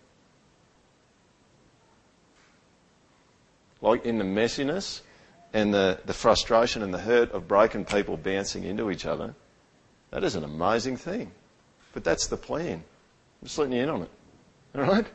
[3.81, 5.01] Like in the messiness
[5.53, 9.35] and the, the frustration and the hurt of broken people bouncing into each other,
[10.11, 11.31] that is an amazing thing.
[11.93, 12.75] But that's the plan.
[12.75, 14.11] I'm just letting you in on it.
[14.77, 15.07] Alright?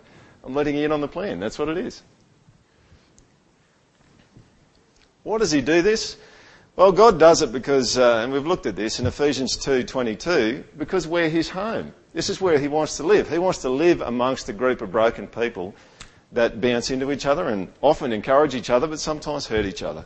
[0.44, 1.40] I'm letting you in on the plan.
[1.40, 2.02] That's what it is.
[5.24, 6.18] Why does he do this?
[6.76, 11.06] Well, God does it because, uh, and we've looked at this in Ephesians 2:22, because
[11.06, 11.94] we're His home.
[12.14, 13.30] This is where He wants to live.
[13.30, 15.76] He wants to live amongst a group of broken people
[16.32, 20.06] that bounce into each other and often encourage each other, but sometimes hurt each other.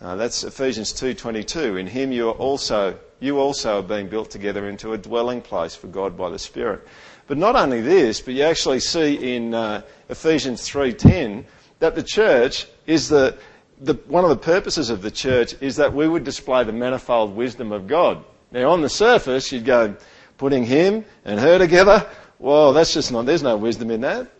[0.00, 1.80] Uh, that's Ephesians 2:22.
[1.80, 5.86] In Him you also you also are being built together into a dwelling place for
[5.86, 6.86] God by the Spirit.
[7.26, 11.44] But not only this, but you actually see in uh, Ephesians 3:10
[11.78, 13.38] that the church is the,
[13.80, 17.34] the one of the purposes of the church is that we would display the manifold
[17.34, 18.22] wisdom of God.
[18.52, 19.96] Now, on the surface, you'd go
[20.38, 22.06] putting him and her together.
[22.38, 23.26] Well, that's just not.
[23.26, 24.30] There's no wisdom in that.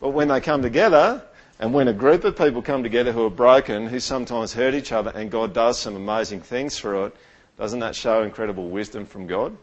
[0.00, 1.22] But when they come together,
[1.58, 4.92] and when a group of people come together who are broken, who sometimes hurt each
[4.92, 7.16] other, and God does some amazing things through it,
[7.58, 9.56] doesn't that show incredible wisdom from God?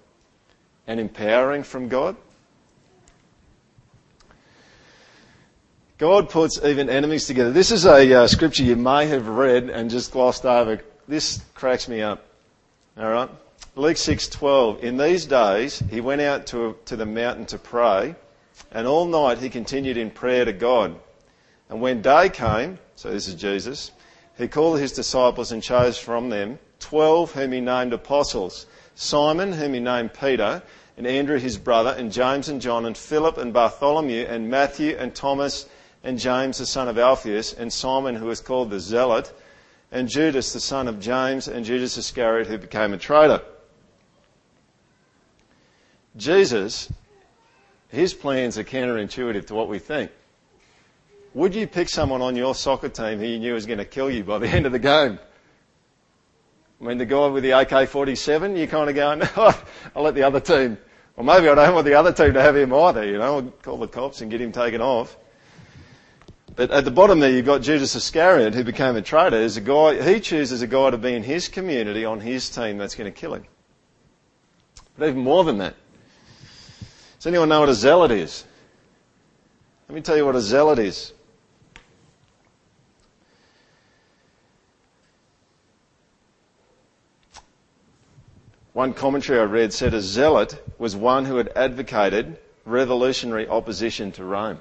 [0.88, 2.16] And empowering from God?
[6.00, 7.52] God puts even enemies together.
[7.52, 10.82] This is a uh, scripture you may have read and just glossed over.
[11.08, 12.26] This cracks me up.
[12.98, 13.30] All right?
[13.76, 14.82] Luke 6:12.
[14.82, 18.16] In these days, he went out to, to the mountain to pray,
[18.72, 20.96] and all night he continued in prayer to God.
[21.70, 23.91] And when day came, so this is Jesus,
[24.38, 28.66] he called his disciples and chose from them twelve whom he named apostles.
[28.95, 30.61] Simon, whom he named Peter,
[30.97, 35.16] and Andrew his brother, and James and John, and Philip and Bartholomew, and Matthew and
[35.16, 35.68] Thomas,
[36.03, 39.34] and James the son of Alphaeus, and Simon who was called the Zealot,
[39.91, 43.41] and Judas the son of James, and Judas Iscariot who became a traitor.
[46.16, 46.91] Jesus,
[47.88, 50.11] his plans are counterintuitive to what we think.
[51.34, 54.09] Would you pick someone on your soccer team who you knew was going to kill
[54.09, 55.19] you by the end of the game?
[56.79, 59.21] I mean, the guy with the AK-47, you're kind of going,
[59.95, 60.77] I'll let the other team,
[61.15, 63.41] or maybe I don't want the other team to have him either, you know, I'll
[63.63, 65.17] call the cops and get him taken off.
[66.55, 69.38] But at the bottom there, you've got Judas Iscariot, who became a traitor.
[69.38, 72.77] Is a guy, he chooses a guy to be in his community on his team
[72.77, 73.45] that's going to kill him.
[74.97, 75.73] But even more than that,
[77.17, 78.43] does anyone know what a zealot is?
[79.89, 81.13] Let me tell you what a zealot is.
[88.74, 94.24] One commentary I read said a zealot was one who had advocated revolutionary opposition to
[94.24, 94.59] Rome.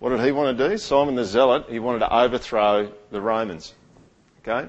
[0.00, 0.78] What did he want to do?
[0.78, 3.74] Simon the Zealot, he wanted to overthrow the Romans.
[4.40, 4.68] Okay?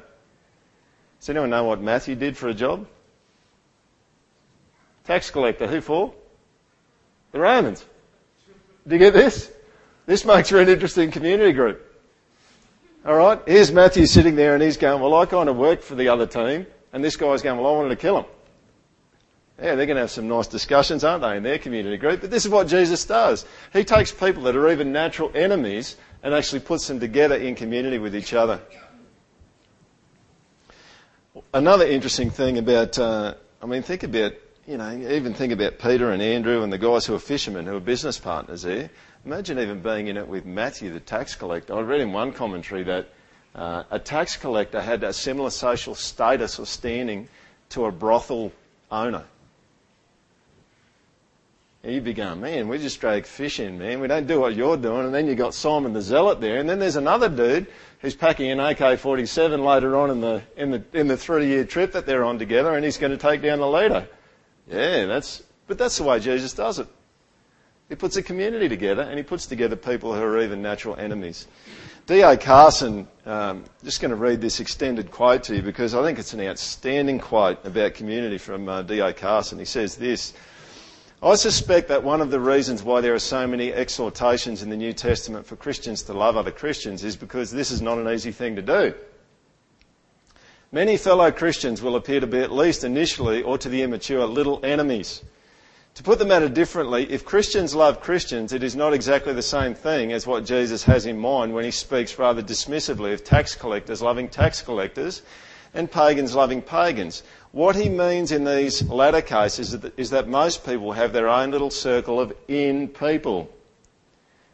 [1.19, 2.85] Does anyone know what Matthew did for a job?
[5.05, 5.67] Tax collector.
[5.67, 6.13] Who for?
[7.31, 7.85] The Romans.
[8.87, 9.51] Do you get this?
[10.05, 11.87] This makes for an interesting community group.
[13.05, 13.41] Alright?
[13.45, 16.27] Here's Matthew sitting there and he's going, well I kind of worked for the other
[16.27, 18.25] team and this guy's going, well I wanted to kill him.
[19.61, 22.21] Yeah, they're going to have some nice discussions, aren't they, in their community group?
[22.21, 23.45] But this is what Jesus does.
[23.73, 27.99] He takes people that are even natural enemies and actually puts them together in community
[27.99, 28.59] with each other.
[31.53, 34.33] Another interesting thing about, uh, I mean, think about,
[34.65, 37.75] you know, even think about Peter and Andrew and the guys who are fishermen, who
[37.75, 38.89] are business partners there.
[39.25, 41.75] Imagine even being in it with Matthew, the tax collector.
[41.75, 43.09] I read in one commentary that
[43.53, 47.27] uh, a tax collector had a similar social status or standing
[47.69, 48.51] to a brothel
[48.89, 49.25] owner.
[51.83, 53.99] And you'd be going, man, we just drag fish in, man.
[53.99, 55.05] We don't do what you're doing.
[55.05, 56.59] And then you got Simon the Zealot there.
[56.59, 57.65] And then there's another dude
[57.99, 62.05] who's packing an AK-47 later on in the, in the, in the three-year trip that
[62.05, 64.07] they're on together and he's going to take down the leader.
[64.69, 66.87] Yeah, that's, but that's the way Jesus does it.
[67.89, 71.47] He puts a community together and he puts together people who are even natural enemies.
[72.07, 72.35] D.A.
[72.35, 76.33] Carson, um, just going to read this extended quote to you because I think it's
[76.33, 79.13] an outstanding quote about community from uh, D.A.
[79.13, 79.59] Carson.
[79.59, 80.33] He says this,
[81.21, 84.75] I suspect that one of the reasons why there are so many exhortations in the
[84.75, 88.31] New Testament for Christians to love other Christians is because this is not an easy
[88.31, 88.95] thing to do.
[90.71, 94.59] Many fellow Christians will appear to be at least initially or to the immature little
[94.63, 95.21] enemies.
[95.95, 99.73] To put the matter differently, if Christians love Christians, it is not exactly the same
[99.73, 104.01] thing as what Jesus has in mind when he speaks rather dismissively of tax collectors
[104.01, 105.21] loving tax collectors
[105.73, 107.23] and pagans loving pagans.
[107.51, 111.69] What he means in these latter cases is that most people have their own little
[111.69, 113.49] circle of in people,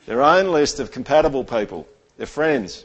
[0.07, 2.83] their own list of compatible people, their friends.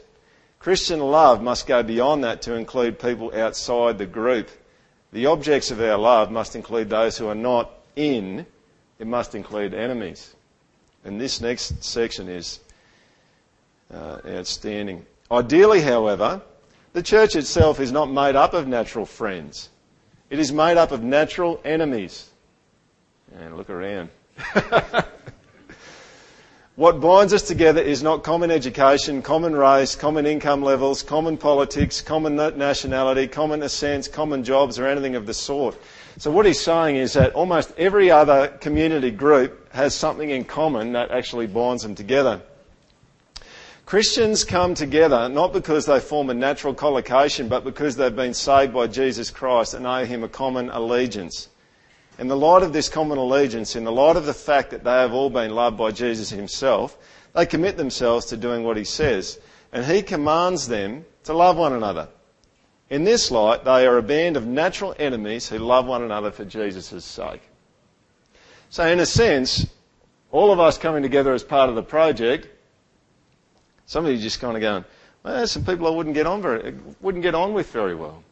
[0.59, 4.49] Christian love must go beyond that to include people outside the group.
[5.11, 8.45] The objects of our love must include those who are not in,
[8.99, 10.35] it must include enemies.
[11.03, 12.59] And this next section is
[13.93, 15.05] uh, outstanding.
[15.31, 16.41] Ideally, however,
[16.93, 19.69] the church itself is not made up of natural friends.
[20.29, 22.29] It is made up of natural enemies.
[23.39, 24.09] And look around.
[26.75, 32.01] what binds us together is not common education, common race, common income levels, common politics,
[32.01, 35.75] common nationality, common ascents, common jobs, or anything of the sort.
[36.17, 40.93] So what he's saying is that almost every other community group has something in common
[40.93, 42.41] that actually binds them together.
[43.85, 48.73] Christians come together not because they form a natural collocation, but because they've been saved
[48.73, 51.49] by Jesus Christ and owe him a common allegiance.
[52.19, 54.91] In the light of this common allegiance, in the light of the fact that they
[54.91, 56.95] have all been loved by Jesus himself,
[57.33, 59.39] they commit themselves to doing what he says.
[59.71, 62.07] And he commands them to love one another.
[62.93, 66.45] In this light, they are a band of natural enemies who love one another for
[66.45, 67.41] Jesus' sake.
[68.69, 69.65] So, in a sense,
[70.29, 72.47] all of us coming together as part of the project,
[73.87, 74.85] some of you just kind of going,
[75.23, 78.23] well, there's some people I wouldn't get on very, wouldn't get on with very well.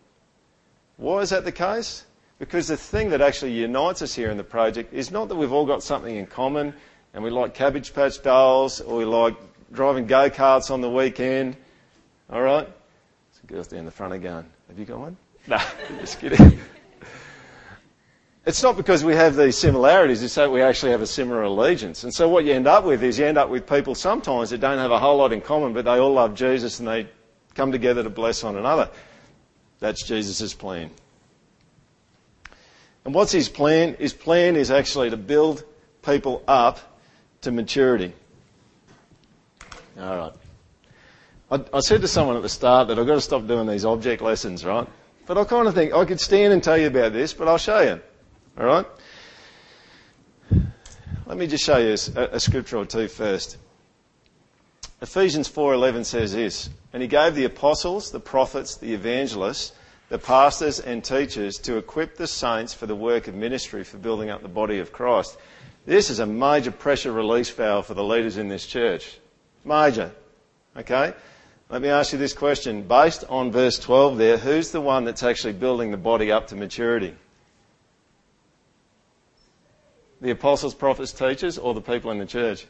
[0.97, 2.05] Why is that the case?
[2.37, 5.51] Because the thing that actually unites us here in the project is not that we've
[5.51, 6.75] all got something in common
[7.15, 9.33] and we like Cabbage Patch Dolls or we like
[9.73, 11.57] driving go-karts on the weekend.
[12.29, 12.67] All right?
[13.47, 15.17] Girls down the front are going, have you got one?
[15.47, 15.57] No,
[15.99, 16.59] just kidding.
[18.45, 22.03] It's not because we have these similarities, it's that we actually have a similar allegiance.
[22.03, 24.59] And so what you end up with is you end up with people sometimes that
[24.59, 27.07] don't have a whole lot in common, but they all love Jesus and they
[27.53, 28.89] come together to bless one another.
[29.79, 30.89] That's Jesus' plan.
[33.05, 33.95] And what's his plan?
[33.95, 35.63] His plan is actually to build
[36.03, 36.79] people up
[37.41, 38.13] to maturity.
[39.99, 40.33] All right.
[41.51, 43.83] I, I said to someone at the start that I've got to stop doing these
[43.83, 44.87] object lessons, right?
[45.27, 47.57] But I kind of think I could stand and tell you about this, but I'll
[47.57, 48.01] show you.
[48.57, 48.85] All right?
[51.25, 53.57] Let me just show you a, a scripture or two first.
[55.01, 59.73] Ephesians 4:11 says this, and he gave the apostles, the prophets, the evangelists,
[60.09, 64.29] the pastors and teachers to equip the saints for the work of ministry for building
[64.29, 65.37] up the body of Christ.
[65.85, 69.17] This is a major pressure release valve for the leaders in this church.
[69.65, 70.11] Major.
[70.77, 71.13] Okay?
[71.71, 72.81] Let me ask you this question.
[72.81, 76.57] Based on verse 12 there, who's the one that's actually building the body up to
[76.57, 77.15] maturity?
[80.19, 82.67] The apostles, prophets, teachers, or the people in the church?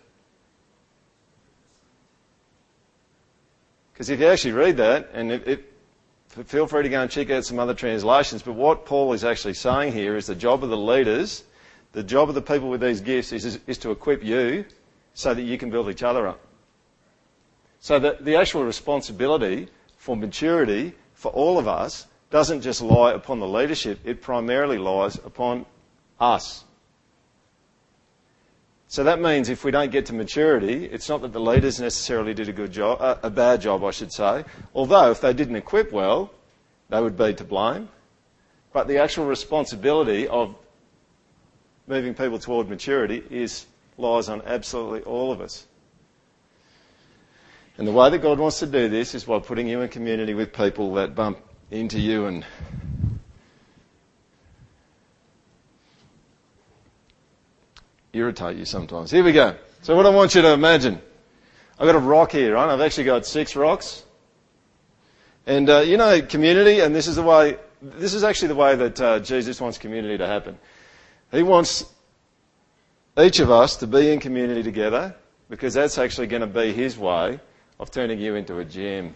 [3.91, 5.73] Because if you actually read that, and it, it,
[6.45, 9.55] feel free to go and check out some other translations, but what Paul is actually
[9.55, 11.43] saying here is the job of the leaders,
[11.93, 14.63] the job of the people with these gifts is, is, is to equip you
[15.15, 16.39] so that you can build each other up.
[17.81, 19.67] So that the actual responsibility
[19.97, 25.15] for maturity for all of us doesn't just lie upon the leadership, it primarily lies
[25.15, 25.65] upon
[26.19, 26.63] us.
[28.87, 32.33] So that means if we don't get to maturity, it's not that the leaders necessarily
[32.33, 34.45] did a good job, uh, a bad job, I should say.
[34.75, 36.31] Although if they didn't equip well,
[36.89, 37.89] they would be to blame.
[38.73, 40.55] But the actual responsibility of
[41.87, 43.65] moving people toward maturity is
[43.97, 45.65] lies on absolutely all of us.
[47.77, 50.33] And the way that God wants to do this is by putting you in community
[50.33, 52.45] with people that bump into you and
[58.13, 59.09] irritate you sometimes.
[59.09, 59.55] Here we go.
[59.81, 61.01] So what I want you to imagine,
[61.79, 62.69] I've got a rock here, right?
[62.69, 64.03] I've actually got six rocks.
[65.47, 68.75] And, uh, you know, community, and this is the way, this is actually the way
[68.75, 70.59] that uh, Jesus wants community to happen.
[71.31, 71.85] He wants
[73.17, 75.15] each of us to be in community together
[75.49, 77.39] because that's actually going to be his way
[77.81, 79.15] of turning you into a gem.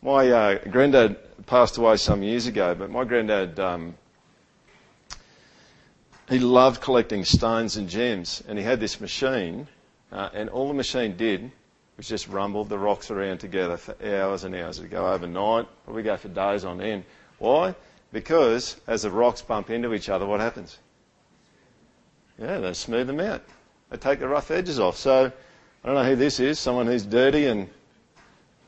[0.00, 3.96] My uh, granddad passed away some years ago, but my granddad, um,
[6.28, 9.66] he loved collecting stones and gems, and he had this machine,
[10.12, 11.50] uh, and all the machine did
[11.96, 14.78] was just rumbled the rocks around together for hours and hours.
[14.78, 17.04] It'd go overnight, we go for days on end.
[17.38, 17.74] Why?
[18.12, 20.78] Because as the rocks bump into each other, what happens?
[22.38, 23.42] Yeah, they smooth them out.
[23.90, 24.96] They take the rough edges off.
[24.96, 25.32] So,
[25.86, 26.58] I don't know who this is.
[26.58, 27.70] Someone who's dirty and,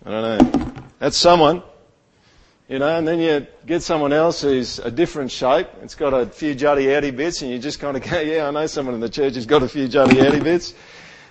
[0.07, 0.73] I don't know.
[1.01, 1.65] That's someone.
[2.69, 5.67] You know, and then you get someone else who's a different shape.
[5.83, 8.53] It's got a few juddy outy bits and you just kind of go, yeah, I
[8.53, 10.75] know someone in the church who's got a few juddy outy bits.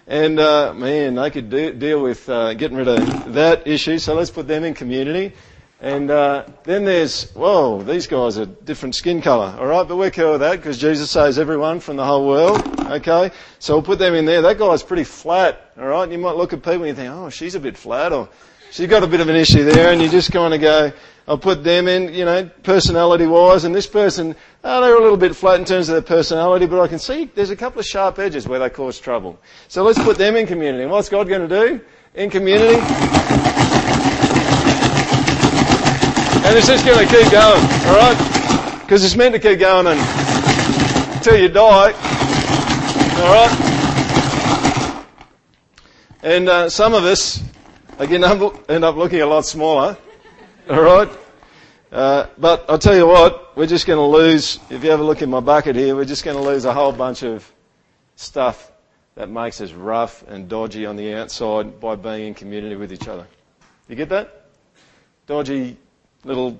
[0.07, 3.97] And, uh, man, they could do, deal with, uh, getting rid of that issue.
[3.97, 5.31] So let's put them in community.
[5.79, 9.87] And uh, then there's, whoa, these guys are different skin colour, all right?
[9.87, 13.29] But we're cool with that because Jesus saves everyone from the whole world, okay?
[13.59, 14.41] So we'll put them in there.
[14.41, 16.03] That guy's pretty flat, all right?
[16.03, 18.27] And you might look at people and you think, oh, she's a bit flat, or
[18.71, 20.91] she's got a bit of an issue there, and you just kind of go,
[21.27, 25.35] I'll put them in, you know, personality-wise, and this person, oh, they're a little bit
[25.35, 28.17] flat in terms of their personality, but I can see there's a couple of sharp
[28.17, 29.39] edges where they cause trouble.
[29.67, 30.83] So let's put them in community.
[30.83, 31.81] And what's God going to do
[32.15, 33.36] in community?
[36.57, 38.81] And it's just going to keep going, alright?
[38.81, 41.91] Because it's meant to keep going until you die,
[43.21, 43.51] alright?
[46.23, 47.43] And uh, some of us,
[47.99, 48.23] again,
[48.69, 49.97] end up looking a lot smaller,
[50.67, 51.09] alright?
[51.91, 55.03] Uh, but I'll tell you what, we're just going to lose, if you have a
[55.03, 57.47] look in my bucket here, we're just going to lose a whole bunch of
[58.15, 58.71] stuff
[59.13, 63.07] that makes us rough and dodgy on the outside by being in community with each
[63.07, 63.27] other.
[63.87, 64.47] You get that?
[65.27, 65.77] Dodgy
[66.23, 66.59] little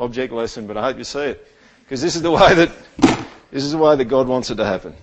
[0.00, 1.46] object lesson, but I hope you see it.
[1.82, 2.70] Because this is the way that,
[3.50, 4.94] this is the way that God wants it to happen.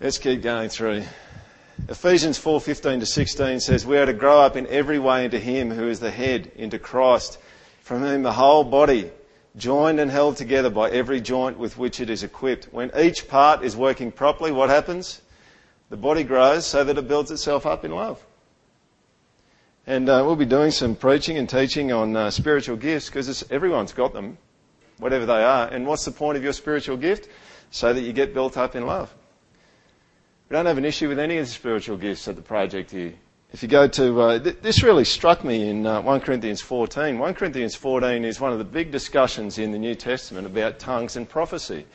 [0.00, 1.02] Let's keep going through.
[1.88, 5.70] Ephesians 4:15 to 16 says, "We are to grow up in every way into him
[5.70, 7.38] who is the head, into Christ,
[7.82, 9.10] from whom the whole body,
[9.56, 12.68] joined and held together by every joint with which it is equipped.
[12.70, 15.20] When each part is working properly, what happens?
[15.90, 18.24] The body grows so that it builds itself up in love."
[19.88, 23.94] And uh, we'll be doing some preaching and teaching on uh, spiritual gifts because everyone's
[23.94, 24.36] got them,
[24.98, 25.66] whatever they are.
[25.68, 27.30] And what's the point of your spiritual gift?
[27.70, 29.14] So that you get built up in love.
[30.50, 33.14] We don't have an issue with any of the spiritual gifts at the project here.
[33.50, 37.18] If you go to, uh, th- this really struck me in uh, 1 Corinthians 14.
[37.18, 41.16] 1 Corinthians 14 is one of the big discussions in the New Testament about tongues
[41.16, 41.86] and prophecy.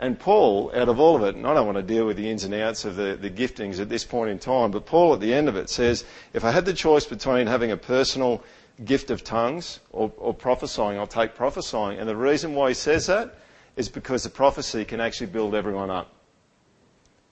[0.00, 2.28] And Paul, out of all of it, and I don't want to deal with the
[2.28, 5.20] ins and outs of the, the giftings at this point in time, but Paul at
[5.20, 8.42] the end of it says, if I had the choice between having a personal
[8.82, 11.98] gift of tongues or, or prophesying, I'll take prophesying.
[11.98, 13.34] And the reason why he says that
[13.76, 16.10] is because the prophecy can actually build everyone up.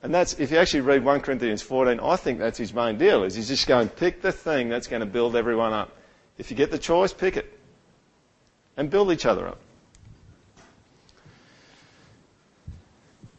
[0.03, 3.25] And that's, if you actually read 1 Corinthians 14, I think that's his main deal,
[3.25, 5.97] is he's just going, pick the thing that's going to build everyone up.
[6.37, 7.59] If you get the choice, pick it.
[8.77, 9.59] And build each other up.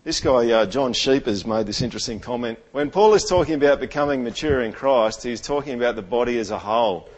[0.05, 2.57] This guy, uh, John Sheep, has made this interesting comment.
[2.71, 6.51] When Paul is talking about becoming mature in Christ, he's talking about the body as
[6.51, 7.09] a whole.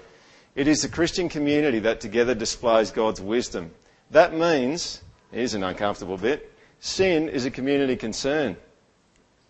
[0.55, 3.69] It is the Christian community that together displays God's wisdom.
[4.09, 8.57] That means, here's an uncomfortable bit, sin is a community concern.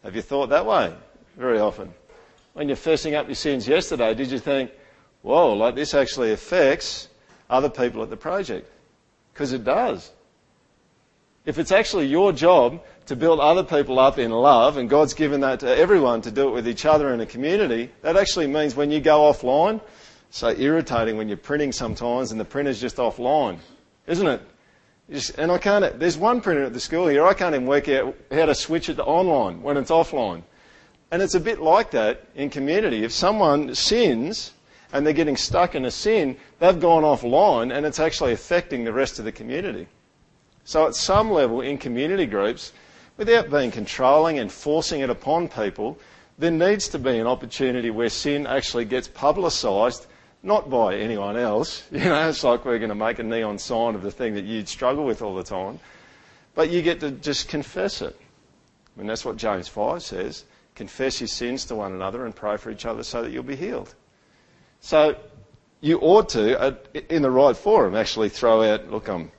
[0.03, 0.93] Have you thought that way?
[1.37, 1.93] Very often.
[2.51, 4.71] When you're fessing up your sins yesterday, did you think,
[5.21, 7.07] whoa, like this actually affects
[7.49, 8.69] other people at the project?
[9.31, 10.11] Because it does.
[11.43, 15.41] If it's actually your job to build other people up in love, and God's given
[15.41, 18.75] that to everyone to do it with each other in a community, that actually means
[18.75, 19.81] when you go offline,
[20.29, 23.57] so irritating when you're printing sometimes and the printer's just offline,
[24.05, 24.41] isn't it?
[25.09, 27.89] Just, and I can't, there's one printer at the school here, I can't even work
[27.89, 30.43] out how to switch it to online when it's offline.
[31.09, 33.03] And it's a bit like that in community.
[33.03, 34.53] If someone sins
[34.93, 38.93] and they're getting stuck in a sin, they've gone offline and it's actually affecting the
[38.93, 39.87] rest of the community.
[40.63, 42.73] So at some level in community groups,
[43.17, 45.97] without being controlling and forcing it upon people,
[46.37, 50.07] there needs to be an opportunity where sin actually gets publicised,
[50.43, 51.83] not by anyone else.
[51.91, 54.45] You know, it's like we're going to make a neon sign of the thing that
[54.45, 55.79] you'd struggle with all the time.
[56.55, 58.19] But you get to just confess it.
[58.95, 60.45] I mean, that's what James 5 says.
[60.75, 63.55] Confess your sins to one another and pray for each other so that you'll be
[63.55, 63.93] healed.
[64.79, 65.15] So
[65.79, 66.77] you ought to,
[67.13, 69.31] in the right forum, actually throw out, look, I'm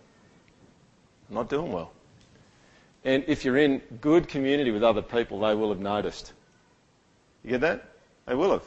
[1.32, 1.92] not doing well.
[3.04, 6.32] And if you're in good community with other people, they will have noticed.
[7.42, 7.88] You get that?
[8.26, 8.62] They will have.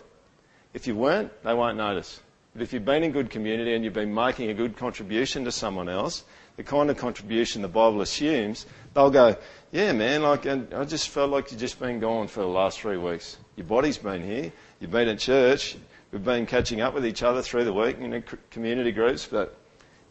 [0.74, 2.20] If you weren't, they won't notice.
[2.54, 5.52] But if you've been in good community and you've been making a good contribution to
[5.52, 6.24] someone else,
[6.58, 9.36] the kind of contribution the Bible assumes, they'll go,
[9.72, 12.98] yeah, man, like, I just felt like you've just been gone for the last three
[12.98, 13.38] weeks.
[13.56, 14.52] Your body's been here.
[14.80, 15.78] You've been at church.
[16.12, 19.58] We've been catching up with each other through the week in the community groups, but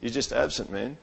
[0.03, 0.99] you're just absent, man.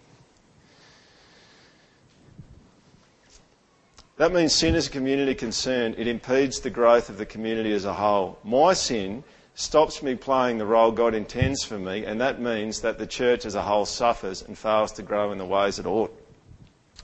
[4.17, 5.95] That means sin is a community concern.
[5.97, 8.37] It impedes the growth of the community as a whole.
[8.43, 9.23] My sin
[9.55, 13.45] stops me playing the role God intends for me, and that means that the church
[13.45, 16.15] as a whole suffers and fails to grow in the ways it ought.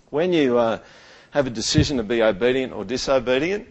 [0.10, 0.80] When you uh,
[1.32, 3.68] have a decision to be obedient or disobedient,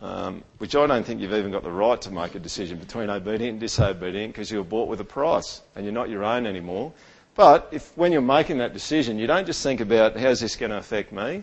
[0.00, 3.10] um, which I don't think you've even got the right to make a decision between
[3.10, 6.46] obedient and disobedient because you were bought with a price and you're not your own
[6.46, 6.92] anymore.
[7.34, 10.70] But if when you're making that decision, you don't just think about how's this going
[10.70, 11.42] to affect me.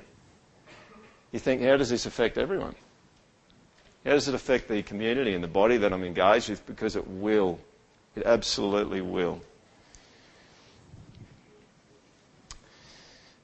[1.32, 2.76] You think, how does this affect everyone?
[4.06, 6.66] How does it affect the community and the body that I'm engaged with?
[6.66, 7.60] Because it will.
[8.16, 9.42] It absolutely will.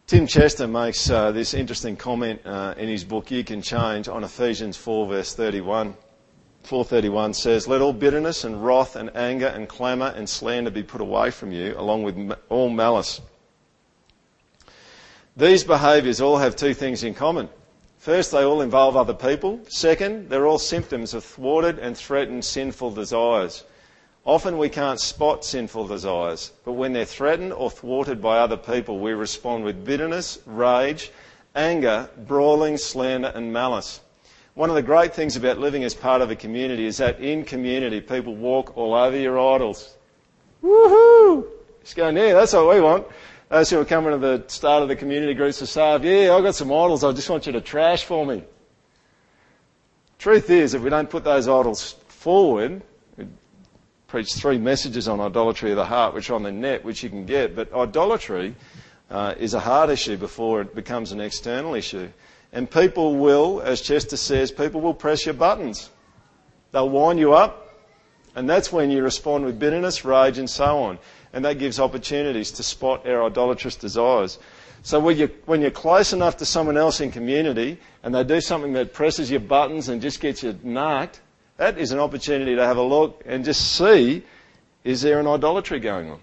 [0.08, 4.24] Tim Chester makes uh, this interesting comment uh, in his book You Can Change on
[4.24, 5.96] Ephesians 4 verse 31.
[6.64, 11.02] 431 says, Let all bitterness and wrath and anger and clamour and slander be put
[11.02, 13.22] away from you, along with all malice.
[15.36, 17.50] These behaviours all have two things in common.
[18.04, 19.62] First, they all involve other people.
[19.70, 23.64] Second, they're all symptoms of thwarted and threatened sinful desires.
[24.26, 29.00] Often we can't spot sinful desires, but when they're threatened or thwarted by other people,
[29.00, 31.14] we respond with bitterness, rage,
[31.56, 34.02] anger, brawling, slander, and malice.
[34.56, 37.46] One of the great things about living as part of a community is that in
[37.46, 39.96] community, people walk all over your idols.
[40.62, 41.48] Woohoo!
[41.82, 43.08] Just going, yeah, that's what we want.
[43.54, 46.42] Those who are coming to the start of the community groups to say, yeah, I've
[46.42, 48.44] got some idols, I just want you to trash for me.
[50.18, 52.82] Truth is, if we don't put those idols forward,
[53.16, 53.28] we
[54.08, 57.12] preach three messages on idolatry of the heart, which are on the net, which you
[57.12, 58.56] can get, but idolatry
[59.12, 62.10] uh, is a heart issue before it becomes an external issue.
[62.54, 65.92] And people will, as Chester says, people will press your buttons.
[66.72, 67.78] They'll wind you up,
[68.34, 70.98] and that's when you respond with bitterness, rage, and so on
[71.34, 74.40] and that gives opportunities to spot our idolatrous desires.
[74.84, 78.40] So when you're, when you're close enough to someone else in community and they do
[78.40, 81.22] something that presses your buttons and just gets you knocked,
[81.58, 84.24] that is an opportunity to have a look and just see
[84.84, 86.20] is there an idolatry going on?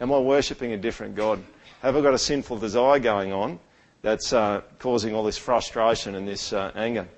[0.00, 1.42] Am I worshipping a different God?
[1.80, 3.58] Have I got a sinful desire going on
[4.02, 7.08] that's uh, causing all this frustration and this uh, anger?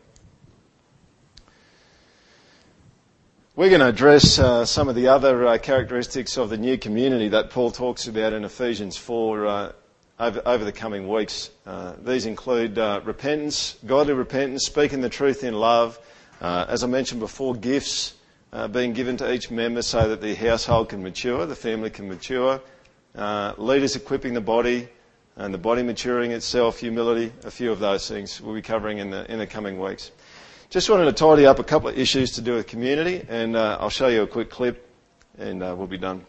[3.61, 7.29] We're going to address uh, some of the other uh, characteristics of the new community
[7.29, 9.73] that Paul talks about in Ephesians 4 uh,
[10.19, 11.51] over, over, the coming weeks.
[11.67, 15.99] Uh, these include uh, repentance, godly repentance, speaking the truth in love,
[16.41, 18.15] uh, as I mentioned before, gifts
[18.73, 22.63] being given to each member so that the household can mature, the family can mature,
[23.59, 24.89] leaders equipping the body,
[25.37, 29.11] and the body maturing itself, humility, a few of those things we'll be covering in
[29.11, 30.13] the, in the coming weeks.
[30.71, 33.79] Just wanted to tidy up a couple of issues to do with community, and uh,
[33.81, 34.89] I'll show you a quick clip,
[35.37, 36.25] and uh, we'll be done.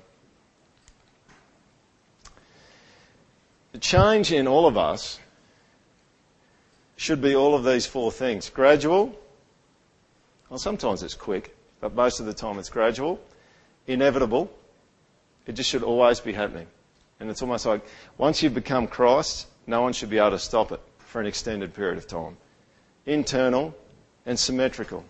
[3.74, 5.20] The change in all of us
[6.96, 9.16] should be all of these four things gradual,
[10.50, 13.22] well, sometimes it's quick, but most of the time it's gradual,
[13.86, 14.52] inevitable,
[15.46, 16.66] it just should always be happening.
[17.20, 17.86] And it's almost like
[18.18, 21.76] once you've become Christ, no one should be able to stop it for an extended
[21.76, 22.38] period of time.
[23.06, 23.76] Internal,
[24.26, 25.06] and symmetrical.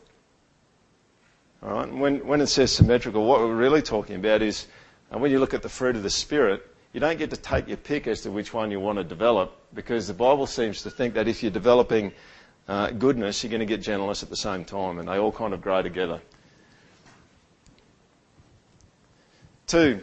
[1.64, 1.92] All right?
[1.92, 4.68] When, when it says symmetrical, what we're really talking about is
[5.14, 7.68] uh, when you look at the fruit of the Spirit, you don't get to take
[7.68, 10.90] your pick as to which one you want to develop because the Bible seems to
[10.90, 12.12] think that if you're developing
[12.68, 15.54] uh, goodness, you're going to get gentleness at the same time, and they all kind
[15.54, 16.22] of grow together.
[19.68, 20.02] Two,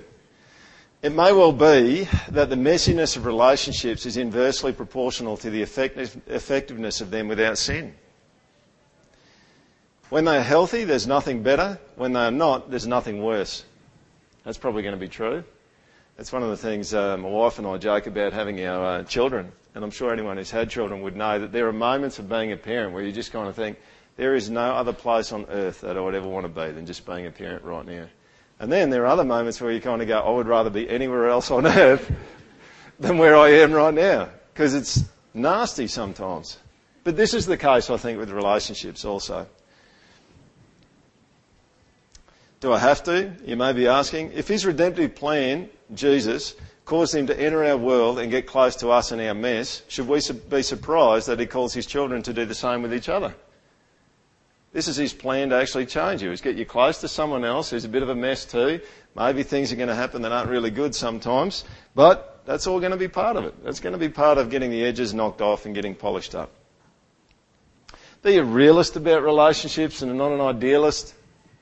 [1.02, 6.20] it may well be that the messiness of relationships is inversely proportional to the effective,
[6.26, 7.94] effectiveness of them without sin.
[10.10, 11.78] When they are healthy, there's nothing better.
[11.96, 13.64] When they are not, there's nothing worse.
[14.42, 15.44] That's probably going to be true.
[16.18, 19.02] It's one of the things uh, my wife and I joke about having our uh,
[19.04, 19.52] children.
[19.74, 22.52] And I'm sure anyone who's had children would know that there are moments of being
[22.52, 23.78] a parent where you just kind of think,
[24.16, 26.86] there is no other place on earth that I would ever want to be than
[26.86, 28.06] just being a parent right now.
[28.60, 30.88] And then there are other moments where you kind of go, I would rather be
[30.88, 32.10] anywhere else on earth
[32.98, 34.30] than where I am right now.
[34.54, 35.04] Because it's
[35.34, 36.56] nasty sometimes.
[37.04, 39.46] But this is the case, I think, with relationships also.
[42.60, 43.32] Do I have to?
[43.44, 44.32] You may be asking.
[44.32, 48.88] If his redemptive plan, Jesus, caused him to enter our world and get close to
[48.88, 52.44] us in our mess, should we be surprised that he calls his children to do
[52.44, 53.34] the same with each other?
[54.72, 57.70] This is his plan to actually change you, is get you close to someone else
[57.70, 58.80] who's a bit of a mess too.
[59.16, 62.92] Maybe things are going to happen that aren't really good sometimes, but that's all going
[62.92, 63.64] to be part of it.
[63.64, 66.50] That's going to be part of getting the edges knocked off and getting polished up.
[68.22, 71.14] Be a realist about relationships and not an idealist.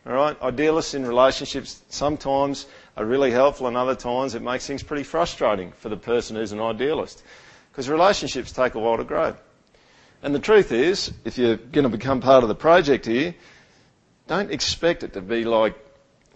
[0.06, 0.40] Alright?
[0.40, 5.72] Idealists in relationships sometimes are really helpful and other times it makes things pretty frustrating
[5.72, 7.22] for the person who's an idealist.
[7.72, 9.34] Because relationships take a while to grow.
[10.22, 13.34] And the truth is, if you're going to become part of the project here,
[14.28, 15.74] don't expect it to be like,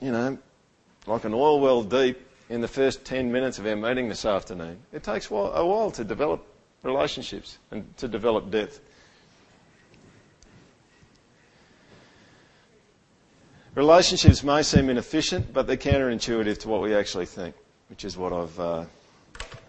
[0.00, 0.38] you know,
[1.06, 4.78] like an oil well deep in the first 10 minutes of our meeting this afternoon.
[4.92, 6.44] It takes a while to develop
[6.82, 8.80] relationships and to develop depth.
[13.76, 17.54] Relationships may seem inefficient, but they're counterintuitive to what we actually think,
[17.88, 18.58] which is what I've.
[18.58, 18.84] Uh,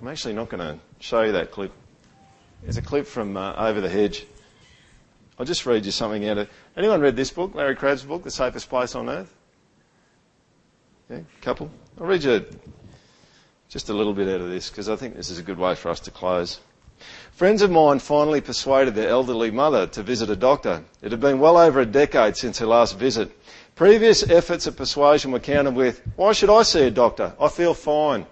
[0.02, 1.72] I'm actually not going to show you that clip.
[2.66, 4.26] It's a clip from uh, Over the Hedge.
[5.38, 6.50] I'll just read you something out of.
[6.76, 9.32] Anyone read this book, Larry Crabb's book, The Safest Place on Earth?
[11.10, 11.70] Yeah, couple.
[12.00, 12.44] I'll read you
[13.70, 15.76] just a little bit out of this because I think this is a good way
[15.76, 16.60] for us to close.
[17.32, 20.84] Friends of mine finally persuaded their elderly mother to visit a doctor.
[21.02, 23.32] It had been well over a decade since her last visit.
[23.76, 27.34] Previous efforts at persuasion were countered with, Why should I see a doctor?
[27.40, 28.26] I feel fine.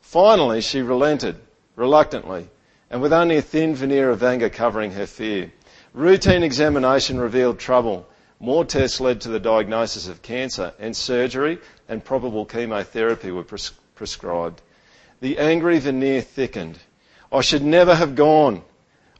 [0.00, 1.36] Finally, she relented,
[1.76, 2.48] reluctantly,
[2.90, 5.52] and with only a thin veneer of anger covering her fear.
[5.94, 8.06] Routine examination revealed trouble.
[8.40, 13.72] More tests led to the diagnosis of cancer, and surgery and probable chemotherapy were pres-
[13.94, 14.62] prescribed.
[15.20, 16.78] The angry veneer thickened.
[17.32, 18.62] I should never have gone.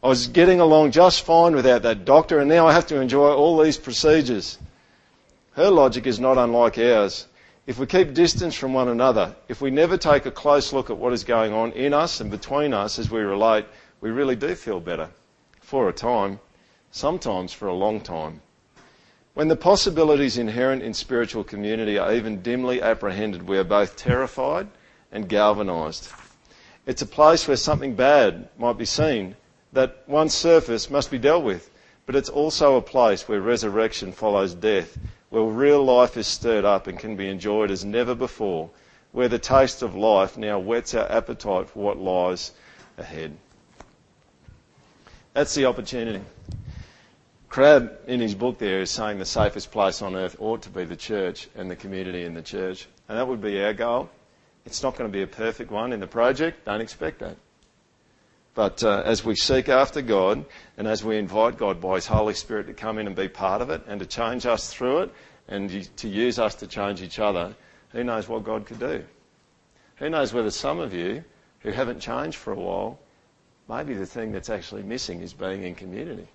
[0.02, 3.32] I was getting along just fine without that doctor, and now I have to enjoy
[3.32, 4.58] all these procedures.
[5.58, 7.26] Her logic is not unlike ours.
[7.66, 10.98] If we keep distance from one another, if we never take a close look at
[10.98, 13.66] what is going on in us and between us as we relate,
[14.00, 15.08] we really do feel better.
[15.60, 16.38] For a time,
[16.92, 18.40] sometimes for a long time.
[19.34, 24.68] When the possibilities inherent in spiritual community are even dimly apprehended, we are both terrified
[25.10, 26.08] and galvanised.
[26.86, 29.34] It's a place where something bad might be seen,
[29.72, 31.68] that one's surface must be dealt with,
[32.06, 34.96] but it's also a place where resurrection follows death
[35.30, 38.70] where real life is stirred up and can be enjoyed as never before,
[39.12, 42.52] where the taste of life now whets our appetite for what lies
[42.96, 43.36] ahead.
[45.34, 46.22] That's the opportunity.
[47.48, 50.84] Crabb, in his book there, is saying the safest place on earth ought to be
[50.84, 52.86] the church and the community in the church.
[53.08, 54.10] And that would be our goal.
[54.66, 56.66] It's not going to be a perfect one in the project.
[56.66, 57.36] Don't expect that.
[58.58, 60.44] But uh, as we seek after God
[60.76, 63.62] and as we invite God by His Holy Spirit to come in and be part
[63.62, 65.14] of it and to change us through it
[65.46, 67.54] and to use us to change each other,
[67.92, 69.04] who knows what God could do?
[69.98, 71.22] Who knows whether some of you
[71.60, 72.98] who haven't changed for a while,
[73.68, 76.26] maybe the thing that's actually missing is being in community.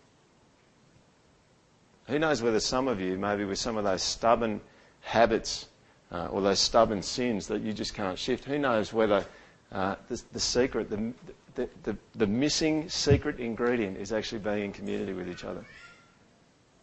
[2.07, 4.61] Who knows whether some of you, maybe with some of those stubborn
[5.01, 5.67] habits
[6.09, 9.25] uh, or those stubborn sins that you just can't shift, who knows whether
[9.73, 11.11] uh, the, the secret, the,
[11.55, 15.63] the, the, the missing secret ingredient is actually being in community with each other.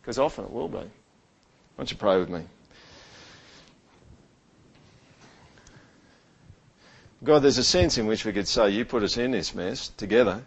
[0.01, 0.79] Because often it will be.
[0.79, 0.85] Why
[1.77, 2.43] don't you pray with me?
[7.23, 9.89] God, there's a sense in which we could say, You put us in this mess
[9.89, 10.43] together.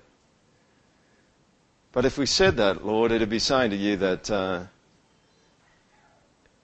[1.91, 4.63] But if we said that, Lord, it'd be saying to you that uh,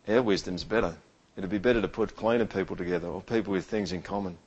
[0.07, 0.95] our wisdom's better.
[1.37, 4.37] It'd be better to put cleaner people together or people with things in common,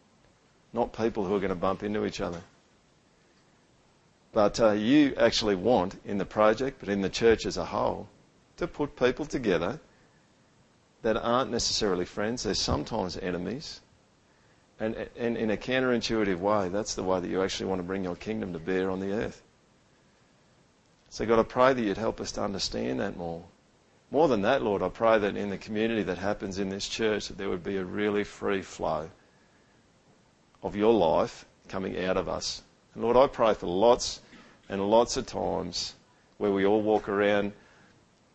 [0.72, 2.42] not people who are going to bump into each other.
[4.32, 8.08] But uh, you actually want in the project, but in the church as a whole,
[8.56, 9.78] to put people together
[11.02, 12.42] that aren't necessarily friends.
[12.42, 13.80] They're sometimes enemies.
[14.80, 18.04] And, and in a counterintuitive way, that's the way that you actually want to bring
[18.04, 19.42] your kingdom to bear on the earth.
[21.10, 23.44] So, God, I pray that you'd help us to understand that more.
[24.10, 27.28] More than that, Lord, I pray that in the community that happens in this church,
[27.28, 29.10] that there would be a really free flow
[30.62, 32.62] of your life coming out of us
[32.94, 34.20] and Lord, I pray for lots
[34.72, 35.94] and lots of times
[36.38, 37.52] where we all walk around,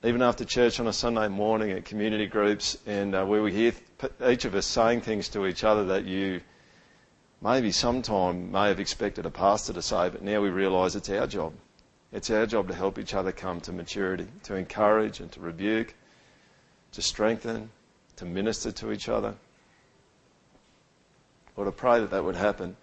[0.03, 3.73] even after church on a Sunday morning at community groups, and uh, where we hear
[4.27, 6.39] each of us saying things to each other that you
[7.41, 11.25] maybe sometime may have expected a pastor to say, but now we realise it's our
[11.25, 11.53] job.
[12.11, 15.95] It's our job to help each other come to maturity, to encourage and to rebuke,
[16.91, 17.71] to strengthen,
[18.17, 19.33] to minister to each other.
[21.55, 22.77] Or to pray that that would happen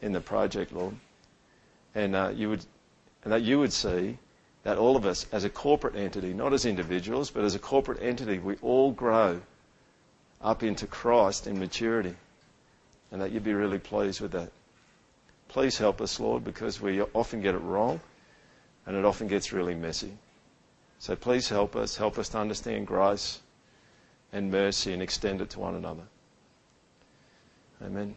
[0.00, 0.94] in the project, Lord
[1.94, 2.64] and uh, you would,
[3.24, 4.18] and that you would see
[4.62, 8.02] that all of us, as a corporate entity, not as individuals, but as a corporate
[8.02, 9.40] entity, we all grow
[10.42, 12.14] up into Christ in maturity,
[13.10, 14.50] and that you'd be really pleased with that.
[15.48, 18.00] Please help us, Lord, because we often get it wrong,
[18.86, 20.12] and it often gets really messy.
[20.98, 21.96] So please help us.
[21.96, 23.40] Help us to understand grace
[24.32, 26.02] and mercy and extend it to one another.
[27.82, 28.14] Amen.